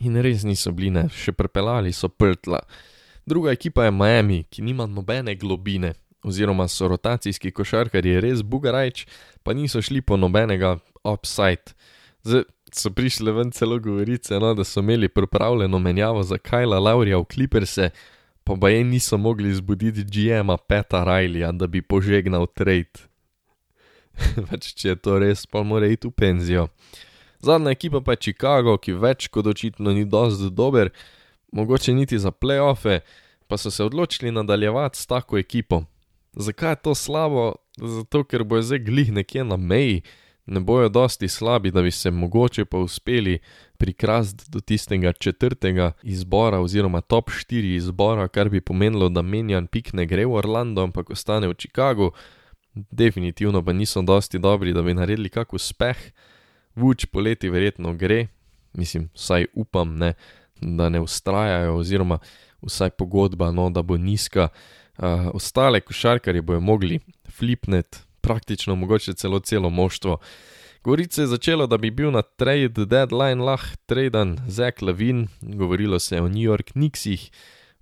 In 0.00 0.16
res 0.22 0.44
niso 0.44 0.72
bili, 0.72 0.90
ne, 0.90 1.08
še 1.08 1.32
prepeljali 1.32 1.92
so 1.92 2.08
prtla. 2.08 2.60
Druga 3.30 3.52
ekipa 3.52 3.84
je 3.84 3.90
Miami, 3.90 4.44
ki 4.50 4.62
nima 4.62 4.86
nobene 4.86 5.34
globine, 5.34 5.92
oziroma 6.26 6.68
so 6.68 6.88
rotacijski 6.88 7.52
košarkarji 7.54 8.20
res 8.20 8.40
bugarajč, 8.42 9.04
pa 9.42 9.54
niso 9.54 9.78
šli 9.82 10.02
po 10.02 10.16
nobenega 10.18 10.72
upside. 11.06 11.76
Zdaj 12.26 12.42
so 12.74 12.90
prišle 12.90 13.32
ven 13.32 13.52
celo 13.54 13.78
govorice, 13.78 14.34
no, 14.42 14.50
da 14.54 14.64
so 14.64 14.82
imeli 14.82 15.08
pripravljeno 15.08 15.78
menjavo 15.78 16.22
za 16.22 16.38
Kajla 16.38 16.78
Laurija 16.78 17.18
v 17.18 17.28
Clipperse, 17.34 17.90
pa 18.44 18.56
pa 18.60 18.68
je 18.68 18.82
niso 18.84 19.18
mogli 19.18 19.54
zbuditi 19.54 20.04
GM-a 20.04 20.56
Peta 20.56 21.04
Rileyja, 21.04 21.52
da 21.52 21.66
bi 21.66 21.82
požegnal 21.82 22.46
trade. 22.46 23.06
Več 24.50 24.72
če 24.78 24.88
je 24.88 24.96
to 24.96 25.20
res, 25.22 25.46
pa 25.46 25.62
mora 25.62 25.86
iti 25.86 26.10
v 26.10 26.16
penzijo. 26.18 26.66
Zadnja 27.46 27.78
ekipa 27.78 28.02
pa 28.02 28.18
je 28.18 28.24
Chicago, 28.26 28.74
ki 28.74 28.98
več 28.98 29.30
kot 29.30 29.46
očitno 29.46 29.94
ni 29.94 30.02
dosti 30.04 30.50
dober 30.50 30.90
mogoče 31.52 31.94
niti 31.94 32.18
za 32.18 32.30
playoffe, 32.30 33.00
pa 33.46 33.56
so 33.56 33.70
se 33.70 33.84
odločili 33.84 34.32
nadaljevati 34.32 34.98
s 34.98 35.06
tako 35.06 35.38
ekipo. 35.38 35.82
Zakaj 36.32 36.72
je 36.72 36.76
to 36.76 36.94
slabo? 36.94 37.54
Zato, 37.76 38.24
ker 38.24 38.44
bojo 38.44 38.62
zdaj 38.62 38.78
glih 38.78 39.12
nekje 39.12 39.44
na 39.44 39.56
meji, 39.56 40.02
ne 40.46 40.60
bojo 40.60 40.88
dosti 40.88 41.28
slabi, 41.28 41.70
da 41.70 41.82
bi 41.82 41.90
se 41.90 42.10
mogoče 42.10 42.64
pa 42.64 42.78
uspeli 42.78 43.38
prikrast 43.78 44.50
do 44.50 44.60
tistega 44.60 45.12
četrtega 45.12 45.92
izbora 46.02 46.60
oziroma 46.60 47.00
top 47.00 47.30
4 47.30 47.76
izbora, 47.76 48.28
kar 48.28 48.48
bi 48.48 48.60
pomenilo, 48.60 49.08
da 49.08 49.22
menjan 49.22 49.66
pik 49.66 49.92
ne 49.92 50.06
gre 50.06 50.26
v 50.26 50.34
Orlando, 50.34 50.82
ampak 50.82 51.10
ostane 51.10 51.48
v 51.48 51.54
Chicagu. 51.54 52.10
Definitivno 52.74 53.64
pa 53.64 53.72
niso 53.72 54.02
dosti 54.02 54.38
dobri, 54.38 54.72
da 54.72 54.82
bi 54.82 54.94
naredili 54.94 55.28
kak 55.28 55.52
uspeh. 55.54 55.96
Vuč 56.74 57.06
poleti 57.06 57.50
verjetno 57.50 57.94
gre, 57.94 58.26
mislim, 58.72 59.08
vsaj 59.14 59.46
upam, 59.54 59.96
ne 59.98 60.14
da 60.60 60.88
ne 60.88 61.00
ustrajajo, 61.00 61.76
oziroma 61.76 62.18
vsaj 62.62 62.90
pogodba, 62.90 63.50
no, 63.50 63.70
da 63.70 63.82
bo 63.82 63.96
nizka. 63.96 64.48
Uh, 65.00 65.30
ostale 65.32 65.80
košarkarje 65.80 66.42
bojo 66.42 66.60
mogli 66.60 66.98
flipnet, 67.30 68.02
praktično 68.20 68.74
mogoče 68.76 69.14
celo 69.14 69.38
celo 69.40 69.70
moštvo. 69.70 70.18
Govorice 70.84 71.22
je 71.22 71.26
začelo, 71.26 71.66
da 71.66 71.76
bi 71.76 71.90
bil 71.90 72.10
na 72.10 72.22
trade 72.22 72.84
deadline 72.86 73.42
lahko 73.44 73.76
traden 73.86 74.38
Zek 74.48 74.82
Levin, 74.82 75.28
govorilo 75.40 75.98
se 75.98 76.16
je 76.16 76.22
o 76.22 76.28
New 76.28 76.44
York 76.44 76.72
Knicksih, 76.72 77.30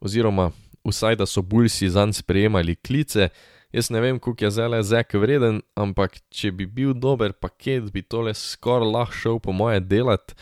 oziroma 0.00 0.50
vsaj 0.84 1.16
da 1.16 1.26
so 1.26 1.42
Bullsi 1.42 1.90
zanj 1.90 2.12
sprejemali 2.12 2.76
klice. 2.76 3.28
Jaz 3.72 3.90
ne 3.90 4.00
vem, 4.00 4.18
koliko 4.18 4.44
je 4.44 4.50
zdaj 4.50 4.82
Zek 4.82 5.14
vreden, 5.14 5.60
ampak 5.74 6.20
če 6.30 6.52
bi 6.52 6.66
bil 6.66 6.94
dober 6.94 7.32
paket, 7.32 7.92
bi 7.92 8.02
tole 8.02 8.34
skoraj 8.34 8.90
lahko 8.90 9.14
šel 9.14 9.38
po 9.38 9.52
moje 9.52 9.80
delati 9.80 10.34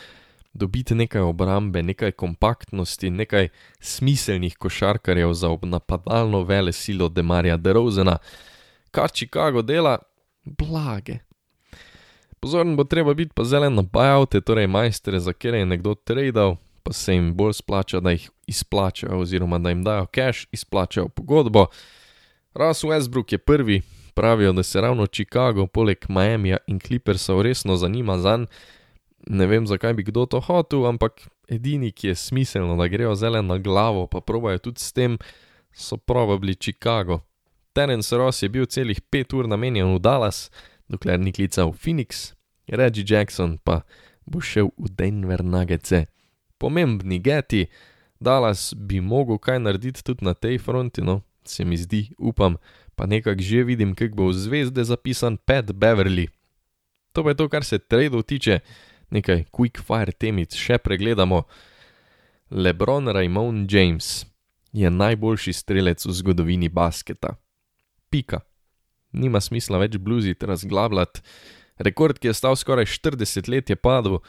dobiti 0.57 0.95
nekaj 0.95 1.21
obrambe, 1.21 1.83
nekaj 1.83 2.11
kompaktnosti, 2.11 3.09
nekaj 3.09 3.49
smiselnih 3.79 4.57
košarkarjev 4.57 5.33
za 5.33 5.57
napadalno 5.61 6.43
vele 6.43 6.71
silo 6.71 7.09
Demarja 7.09 7.57
Derozena, 7.57 8.17
kar 8.91 9.09
Chicago 9.13 9.61
dela, 9.61 9.97
blage. 10.43 11.17
Pozoren 12.39 12.75
bo 12.75 12.83
treba 12.83 13.13
biti 13.13 13.33
pa 13.35 13.43
zelen 13.43 13.75
na 13.75 13.81
buyoute, 13.81 14.41
torej 14.41 14.67
majstre, 14.67 15.19
za 15.19 15.33
kere 15.33 15.59
je 15.59 15.65
nekdo 15.65 15.95
tradal, 15.95 16.55
pa 16.83 16.93
se 16.93 17.13
jim 17.13 17.33
bolj 17.33 17.53
splača, 17.53 17.99
da 17.99 18.11
jih 18.11 18.29
izplačajo, 18.47 19.19
oziroma 19.19 19.59
da 19.59 19.69
jim 19.69 19.83
dajo 19.83 20.05
cash, 20.05 20.47
izplačajo 20.51 21.07
pogodbo. 21.09 21.65
Russell 22.53 22.93
Westbrook 22.93 23.31
je 23.31 23.37
prvi, 23.37 23.81
pravijo, 24.13 24.53
da 24.53 24.63
se 24.63 24.81
ravno 24.81 25.05
Chicago, 25.05 25.67
poleg 25.67 25.97
Miamija 26.09 26.57
in 26.67 26.79
Clippersov 26.79 27.41
resno 27.41 27.75
zanima 27.75 28.17
za 28.17 28.37
njim. 28.37 28.47
Ne 29.29 29.47
vem, 29.47 29.67
zakaj 29.67 29.93
bi 29.93 30.05
kdo 30.07 30.25
to 30.25 30.39
hotel, 30.39 30.85
ampak 30.87 31.27
edini, 31.51 31.91
ki 31.91 32.07
je 32.07 32.15
smiselno, 32.15 32.77
da 32.79 32.87
grejo 32.87 33.15
zelen 33.15 33.47
na 33.47 33.57
glavo, 33.57 34.07
pa 34.07 34.21
probajo 34.21 34.57
tudi 34.69 34.79
s 34.79 34.93
tem, 34.95 35.17
so 35.75 35.97
probabli 35.97 36.55
Chicago. 36.55 37.19
Terence 37.73 38.15
Ross 38.15 38.41
je 38.41 38.49
bil 38.49 38.65
celih 38.65 39.01
pet 39.01 39.33
ur 39.33 39.47
namenjen 39.47 39.91
v 39.93 39.99
Dallas, 39.99 40.47
dokler 40.89 41.19
ni 41.19 41.35
klical 41.35 41.73
Phoenix, 41.75 42.33
Reggie 42.67 43.03
Jackson 43.07 43.57
pa 43.63 43.83
bo 44.25 44.41
šel 44.41 44.71
v 44.77 44.91
Denver 44.91 45.43
Nuggets. 45.43 46.07
Pomembni 46.57 47.19
geti, 47.19 47.67
Dallas 48.19 48.73
bi 48.73 48.99
mogel 49.01 49.37
kaj 49.37 49.59
narediti 49.59 50.03
tudi 50.03 50.25
na 50.25 50.33
tej 50.33 50.57
fronti, 50.57 51.01
no, 51.01 51.21
se 51.45 51.65
mi 51.65 51.77
zdi, 51.77 52.09
upam, 52.17 52.57
pa 52.95 53.05
nekako 53.05 53.41
že 53.41 53.63
vidim, 53.63 53.95
kako 53.95 54.15
bo 54.15 54.23
v 54.31 54.33
zvezde 54.33 54.83
zapisan 54.83 55.37
Pat 55.37 55.71
Beverly. 55.71 56.27
To 57.13 57.23
pa 57.23 57.29
je 57.29 57.37
to, 57.37 57.49
kar 57.49 57.63
se 57.63 57.77
tradov 57.79 58.25
tiče, 58.25 58.59
nekaj 59.13 59.45
quick 59.51 59.81
fire 59.83 60.11
temic 60.11 60.55
še 60.55 60.77
pregledamo. 60.83 61.43
Lebron 62.49 63.11
Raymond 63.11 63.71
James 63.71 64.25
je 64.71 64.89
najboljši 64.91 65.53
strelec 65.53 66.05
v 66.05 66.15
zgodovini 66.15 66.69
basketa. 66.69 67.35
Pika. 68.09 68.41
Nima 69.11 69.41
smisla 69.41 69.79
več 69.81 69.97
bluziti, 69.97 70.45
razglabljati. 70.45 71.23
Rekord, 71.83 72.19
ki 72.19 72.31
je 72.31 72.37
stal 72.37 72.55
skoraj 72.55 72.87
40 72.89 73.49
let, 73.51 73.69
je 73.69 73.75
padel 73.75 74.19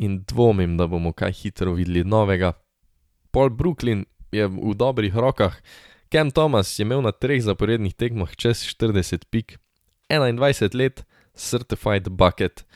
in 0.00 0.22
dvomim, 0.28 0.76
da 0.80 0.88
bomo 0.88 1.12
kaj 1.12 1.32
hitro 1.42 1.74
videli 1.76 2.04
novega. 2.04 2.54
Paul 3.30 3.52
Brooklyn 3.54 4.04
je 4.32 4.46
v 4.48 4.74
dobrih 4.74 5.14
rokah, 5.14 5.56
Ken 6.10 6.30
Thomas 6.30 6.78
je 6.78 6.82
imel 6.82 7.04
na 7.06 7.12
treh 7.14 7.38
zaporednih 7.38 7.94
tekmah 7.94 8.34
čez 8.34 8.64
40 8.66 9.30
pik, 9.30 9.60
21 10.10 10.74
let, 10.74 11.04
certified 11.38 12.10
bucket. 12.10 12.66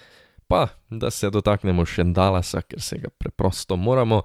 Pa, 0.48 0.68
da 0.90 1.10
se 1.10 1.30
dotaknemo 1.30 1.84
še 1.88 2.04
Dallasa, 2.04 2.62
ker 2.62 2.80
se 2.80 2.98
ga 2.98 3.08
preprosto 3.08 3.76
moramo. 3.76 4.22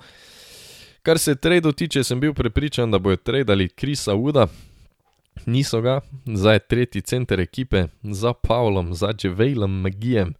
Kar 1.02 1.20
se 1.20 1.36
trade 1.36 1.72
tiče, 1.72 2.04
sem 2.04 2.20
bil 2.20 2.34
prepričan, 2.34 2.92
da 2.92 3.00
bojo 3.00 3.18
tradali 3.18 3.70
Krisa 3.70 4.16
Uda, 4.16 4.48
niso 5.46 5.82
ga, 5.82 6.02
zdaj 6.26 6.56
je 6.56 6.60
tretji 6.60 7.02
center 7.02 7.40
ekipe, 7.40 7.88
za 8.04 8.34
Pavlom, 8.34 8.94
za 8.94 9.14
Dževelom 9.14 9.82
Magijem, 9.82 10.34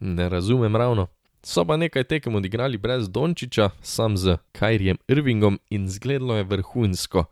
ne 0.00 0.28
razumem 0.28 0.76
ravno. 0.76 1.08
So 1.42 1.64
pa 1.64 1.76
nekaj 1.76 2.04
tekem 2.04 2.34
odigrali 2.34 2.78
brez 2.78 3.08
Dončiča, 3.08 3.70
sam 3.82 4.16
z 4.16 4.36
Kajrijem 4.52 4.98
Irvingom 5.08 5.58
in 5.70 5.88
zgledlo 5.88 6.36
je 6.36 6.44
vrhunsko. 6.44 7.24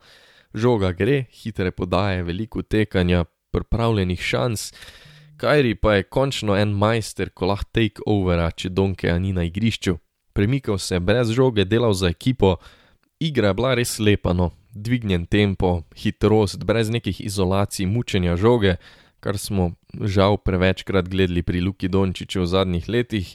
Žoga 0.53 0.91
gre, 0.91 1.25
hitre 1.31 1.71
podaje, 1.71 2.23
veliko 2.23 2.61
tekanja, 2.61 3.25
pripravljenih 3.51 4.21
šans. 4.21 4.73
Kajri 5.39 5.75
pa 5.75 5.93
je 5.93 6.03
končno 6.03 6.55
en 6.59 6.73
majster, 6.75 7.29
ko 7.31 7.47
lahko 7.47 7.71
take 7.71 8.03
overa, 8.05 8.49
če 8.51 8.73
Donkeja 8.75 9.15
ni 9.23 9.31
na 9.31 9.45
igrišču. 9.47 9.95
Premikal 10.35 10.77
se 10.77 10.97
je 10.97 10.99
brez 10.99 11.31
žoge, 11.31 11.63
delal 11.63 11.95
za 11.95 12.09
ekipo, 12.11 12.57
igra 13.23 13.53
je 13.53 13.55
bila 13.55 13.71
res 13.79 13.93
lepa, 14.03 14.33
no, 14.35 14.49
dvignjen 14.75 15.23
tempo, 15.31 15.85
hitrost, 15.95 16.65
brez 16.67 16.91
nekih 16.91 17.21
izolacij, 17.23 17.87
mučenja 17.87 18.35
žoge, 18.35 18.75
kar 19.23 19.39
smo 19.39 19.71
žal 19.95 20.35
prevečkrat 20.43 21.07
gledali 21.07 21.43
pri 21.43 21.63
Luki 21.63 21.87
Dončiću 21.87 22.43
v 22.43 22.51
zadnjih 22.51 22.89
letih. 22.89 23.31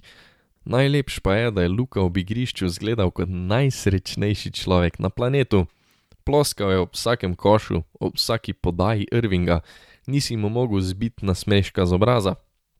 Najlepš 0.64 1.18
pa 1.24 1.38
je, 1.40 1.50
da 1.56 1.64
je 1.64 1.72
Luka 1.72 2.04
ob 2.04 2.20
igrišču 2.20 2.68
izgledal 2.68 3.10
kot 3.16 3.32
najsrečnejši 3.32 4.52
človek 4.52 5.00
na 5.00 5.08
planetu. 5.08 5.64
Ploskal 6.24 6.72
je 6.72 6.84
ob 6.84 6.92
vsakem 6.92 7.32
košu, 7.36 7.80
ob 8.00 8.16
vsaki 8.16 8.52
podaji 8.52 9.08
Irvinga, 9.12 9.60
nisi 10.06 10.36
mu 10.36 10.48
mogel 10.48 10.80
zbiti 10.80 11.26
na 11.26 11.34
smeška 11.34 11.86
z 11.86 11.92
obraza. 11.92 12.34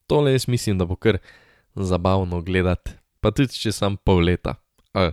Tole 0.07 0.33
jaz 0.33 0.49
mislim, 0.49 0.79
da 0.79 0.85
bo 0.85 0.97
kar 0.97 1.19
zabavno 1.75 2.41
gledati, 2.43 2.91
pa 3.21 3.31
tudi 3.31 3.57
če 3.59 3.73
sam 3.73 3.97
pol 3.97 4.25
leta. 4.25 4.55
A, 4.95 5.11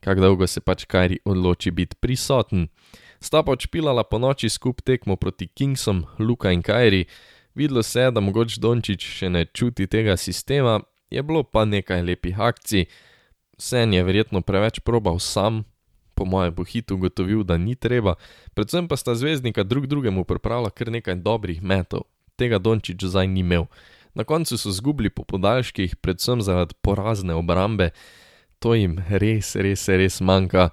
kako 0.00 0.20
dolgo 0.20 0.46
se 0.46 0.60
pač 0.60 0.84
Kajri 0.84 1.18
odloči 1.24 1.70
biti 1.70 1.96
prisoten. 2.00 2.68
Sta 3.20 3.42
pa 3.42 3.52
odšpilala 3.52 4.04
po 4.08 4.18
noči 4.18 4.48
skup 4.48 4.80
tekmo 4.80 5.16
proti 5.16 5.46
Kingsom, 5.46 6.06
Luka 6.18 6.52
in 6.52 6.62
Kajri, 6.62 7.04
videlo 7.54 7.82
se 7.82 8.10
da 8.10 8.20
mogoče 8.20 8.60
Dončić 8.60 9.04
še 9.04 9.28
ne 9.28 9.44
čuti 9.44 9.86
tega 9.86 10.16
sistema, 10.16 10.80
je 11.10 11.22
bilo 11.22 11.42
pa 11.42 11.64
nekaj 11.64 12.02
lepih 12.02 12.40
akcij. 12.40 12.86
Sen 13.58 13.92
je 13.92 14.04
verjetno 14.04 14.40
preveč 14.40 14.80
probal 14.80 15.18
sam, 15.18 15.64
po 16.20 16.28
mojem 16.28 16.52
bo 16.52 16.64
hit 16.68 16.92
ugotovil, 16.92 17.40
da 17.48 17.56
ni 17.56 17.72
treba, 17.72 18.18
predvsem 18.52 18.84
pa 18.84 19.00
sta 19.00 19.14
zvezdnika 19.16 19.64
drug 19.64 19.86
drugemu 19.88 20.26
pripravila 20.28 20.68
kar 20.68 20.92
nekaj 20.92 21.16
dobrih 21.24 21.62
metov. 21.64 22.04
Tega 22.36 22.60
Dončić 22.60 23.00
zdaj 23.00 23.24
ni 23.28 23.40
imel. 23.40 23.64
Na 24.12 24.28
koncu 24.28 24.58
so 24.60 24.68
zgubili 24.68 25.08
po 25.08 25.24
podaljških, 25.24 25.96
predvsem 25.96 26.42
zaradi 26.44 26.76
porazne 26.84 27.32
obrambe, 27.34 27.90
to 28.60 28.74
jim 28.76 29.00
res, 29.08 29.56
res, 29.56 29.88
res 29.88 30.20
manjka. 30.20 30.68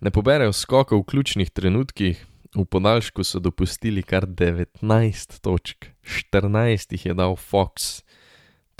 Ne 0.00 0.08
poberejo 0.08 0.56
skoka 0.56 0.96
v 0.96 1.04
ključnih 1.04 1.52
trenutkih, 1.52 2.24
v 2.56 2.64
podaljšku 2.64 3.24
so 3.28 3.44
dopustili 3.44 4.00
kar 4.02 4.24
19 4.24 5.40
točk, 5.44 5.92
14 6.00 6.96
jih 6.96 7.06
je 7.12 7.14
dal 7.18 7.36
Fox. 7.36 8.00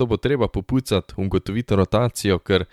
To 0.01 0.07
bo 0.09 0.17
treba 0.17 0.49
popucati, 0.49 1.21
ugotoviti 1.21 1.77
rotacijo, 1.77 2.39
ker 2.41 2.65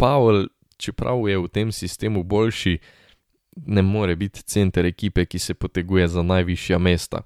Pavel, 0.00 0.46
čeprav 0.78 1.28
je 1.28 1.38
v 1.38 1.48
tem 1.48 1.72
sistemu 1.72 2.22
boljši, 2.22 2.78
ne 3.66 3.82
more 3.82 4.16
biti 4.16 4.42
center 4.42 4.86
ekipe, 4.86 5.26
ki 5.26 5.38
se 5.38 5.54
poteguje 5.54 6.08
za 6.08 6.22
najvišja 6.22 6.78
mesta. 6.78 7.22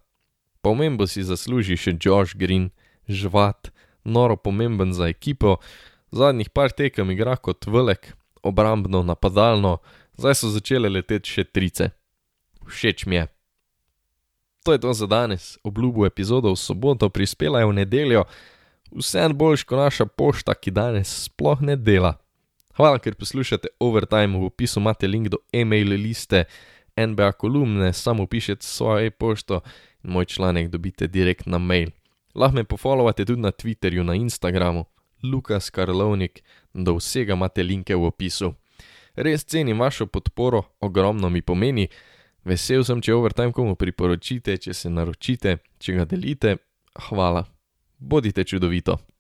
Pomembo 0.63 1.07
si 1.07 1.23
zasluži 1.23 1.77
še 1.77 1.97
Josh 2.01 2.37
Green, 2.39 2.71
žvat, 3.09 3.73
noro 4.05 4.37
pomemben 4.37 4.93
za 4.95 5.09
ekipo, 5.09 5.57
zadnjih 6.11 6.51
par 6.51 6.71
tekem 6.71 7.11
igra 7.11 7.37
kot 7.37 7.67
velik, 7.67 8.15
obrambno, 8.43 9.03
napadalno, 9.03 9.79
zdaj 10.17 10.35
so 10.35 10.51
začele 10.55 10.89
leteti 10.89 11.31
še 11.31 11.45
trice. 11.45 11.91
Všeč 12.67 13.07
mi 13.07 13.17
je. 13.17 13.27
To 14.63 14.73
je 14.73 14.79
to 14.79 14.93
za 14.95 15.07
danes, 15.11 15.59
obljubo 15.67 16.07
epizodo 16.07 16.53
v 16.55 16.57
soboto 16.57 17.09
prispela 17.11 17.61
je 17.61 17.67
v 17.67 17.73
nedeljo, 17.83 18.25
vseeno 18.95 19.35
boljš 19.35 19.65
kot 19.67 19.79
naša 19.79 20.07
pošta, 20.07 20.55
ki 20.55 20.71
danes 20.71 21.11
sploh 21.27 21.59
ne 21.61 21.77
dela. 21.77 22.22
Hvala, 22.73 22.99
ker 22.99 23.15
poslušate 23.15 23.69
Overtime, 23.81 24.39
v 24.39 24.49
opisu 24.49 24.81
imate 24.81 25.07
link 25.07 25.29
do 25.29 25.39
e-mail 25.53 25.93
liste 25.93 26.45
NBA 26.97 27.33
kolumne, 27.33 27.93
samo 27.93 28.27
pišete 28.27 28.67
svojo 28.67 29.07
e-pošto 29.07 29.61
in 30.05 30.11
moj 30.11 30.25
članek 30.25 30.69
dobite 30.69 31.07
direkt 31.07 31.47
na 31.47 31.59
mail. 31.59 31.91
Lahko 32.35 32.57
me 32.57 32.65
pofollowate 32.65 33.25
tudi 33.25 33.41
na 33.41 33.51
Twitterju, 33.53 34.03
na 34.03 34.15
Instagramu, 34.15 34.85
Lukas 35.23 35.71
Karlovnik, 35.71 36.43
do 36.75 36.97
vsega 36.97 37.33
imate 37.33 37.63
linke 37.63 37.95
v 37.97 38.09
opisu. 38.09 38.55
Res 39.15 39.45
cenim 39.45 39.81
vašo 39.81 40.07
podporo, 40.07 40.63
ogromno 40.81 41.29
mi 41.29 41.43
pomeni. 41.43 41.89
Vesel 42.45 42.85
sem, 42.85 43.01
če 43.01 43.15
overtime 43.15 43.53
komu 43.53 43.77
priporočite, 43.77 44.57
če 44.57 44.75
se 44.75 44.91
naročite, 44.91 45.59
če 45.79 45.93
ga 45.93 46.09
delite. 46.09 46.57
Hvala. 47.09 47.45
Bodite 47.99 48.45
čudovito. 48.45 49.12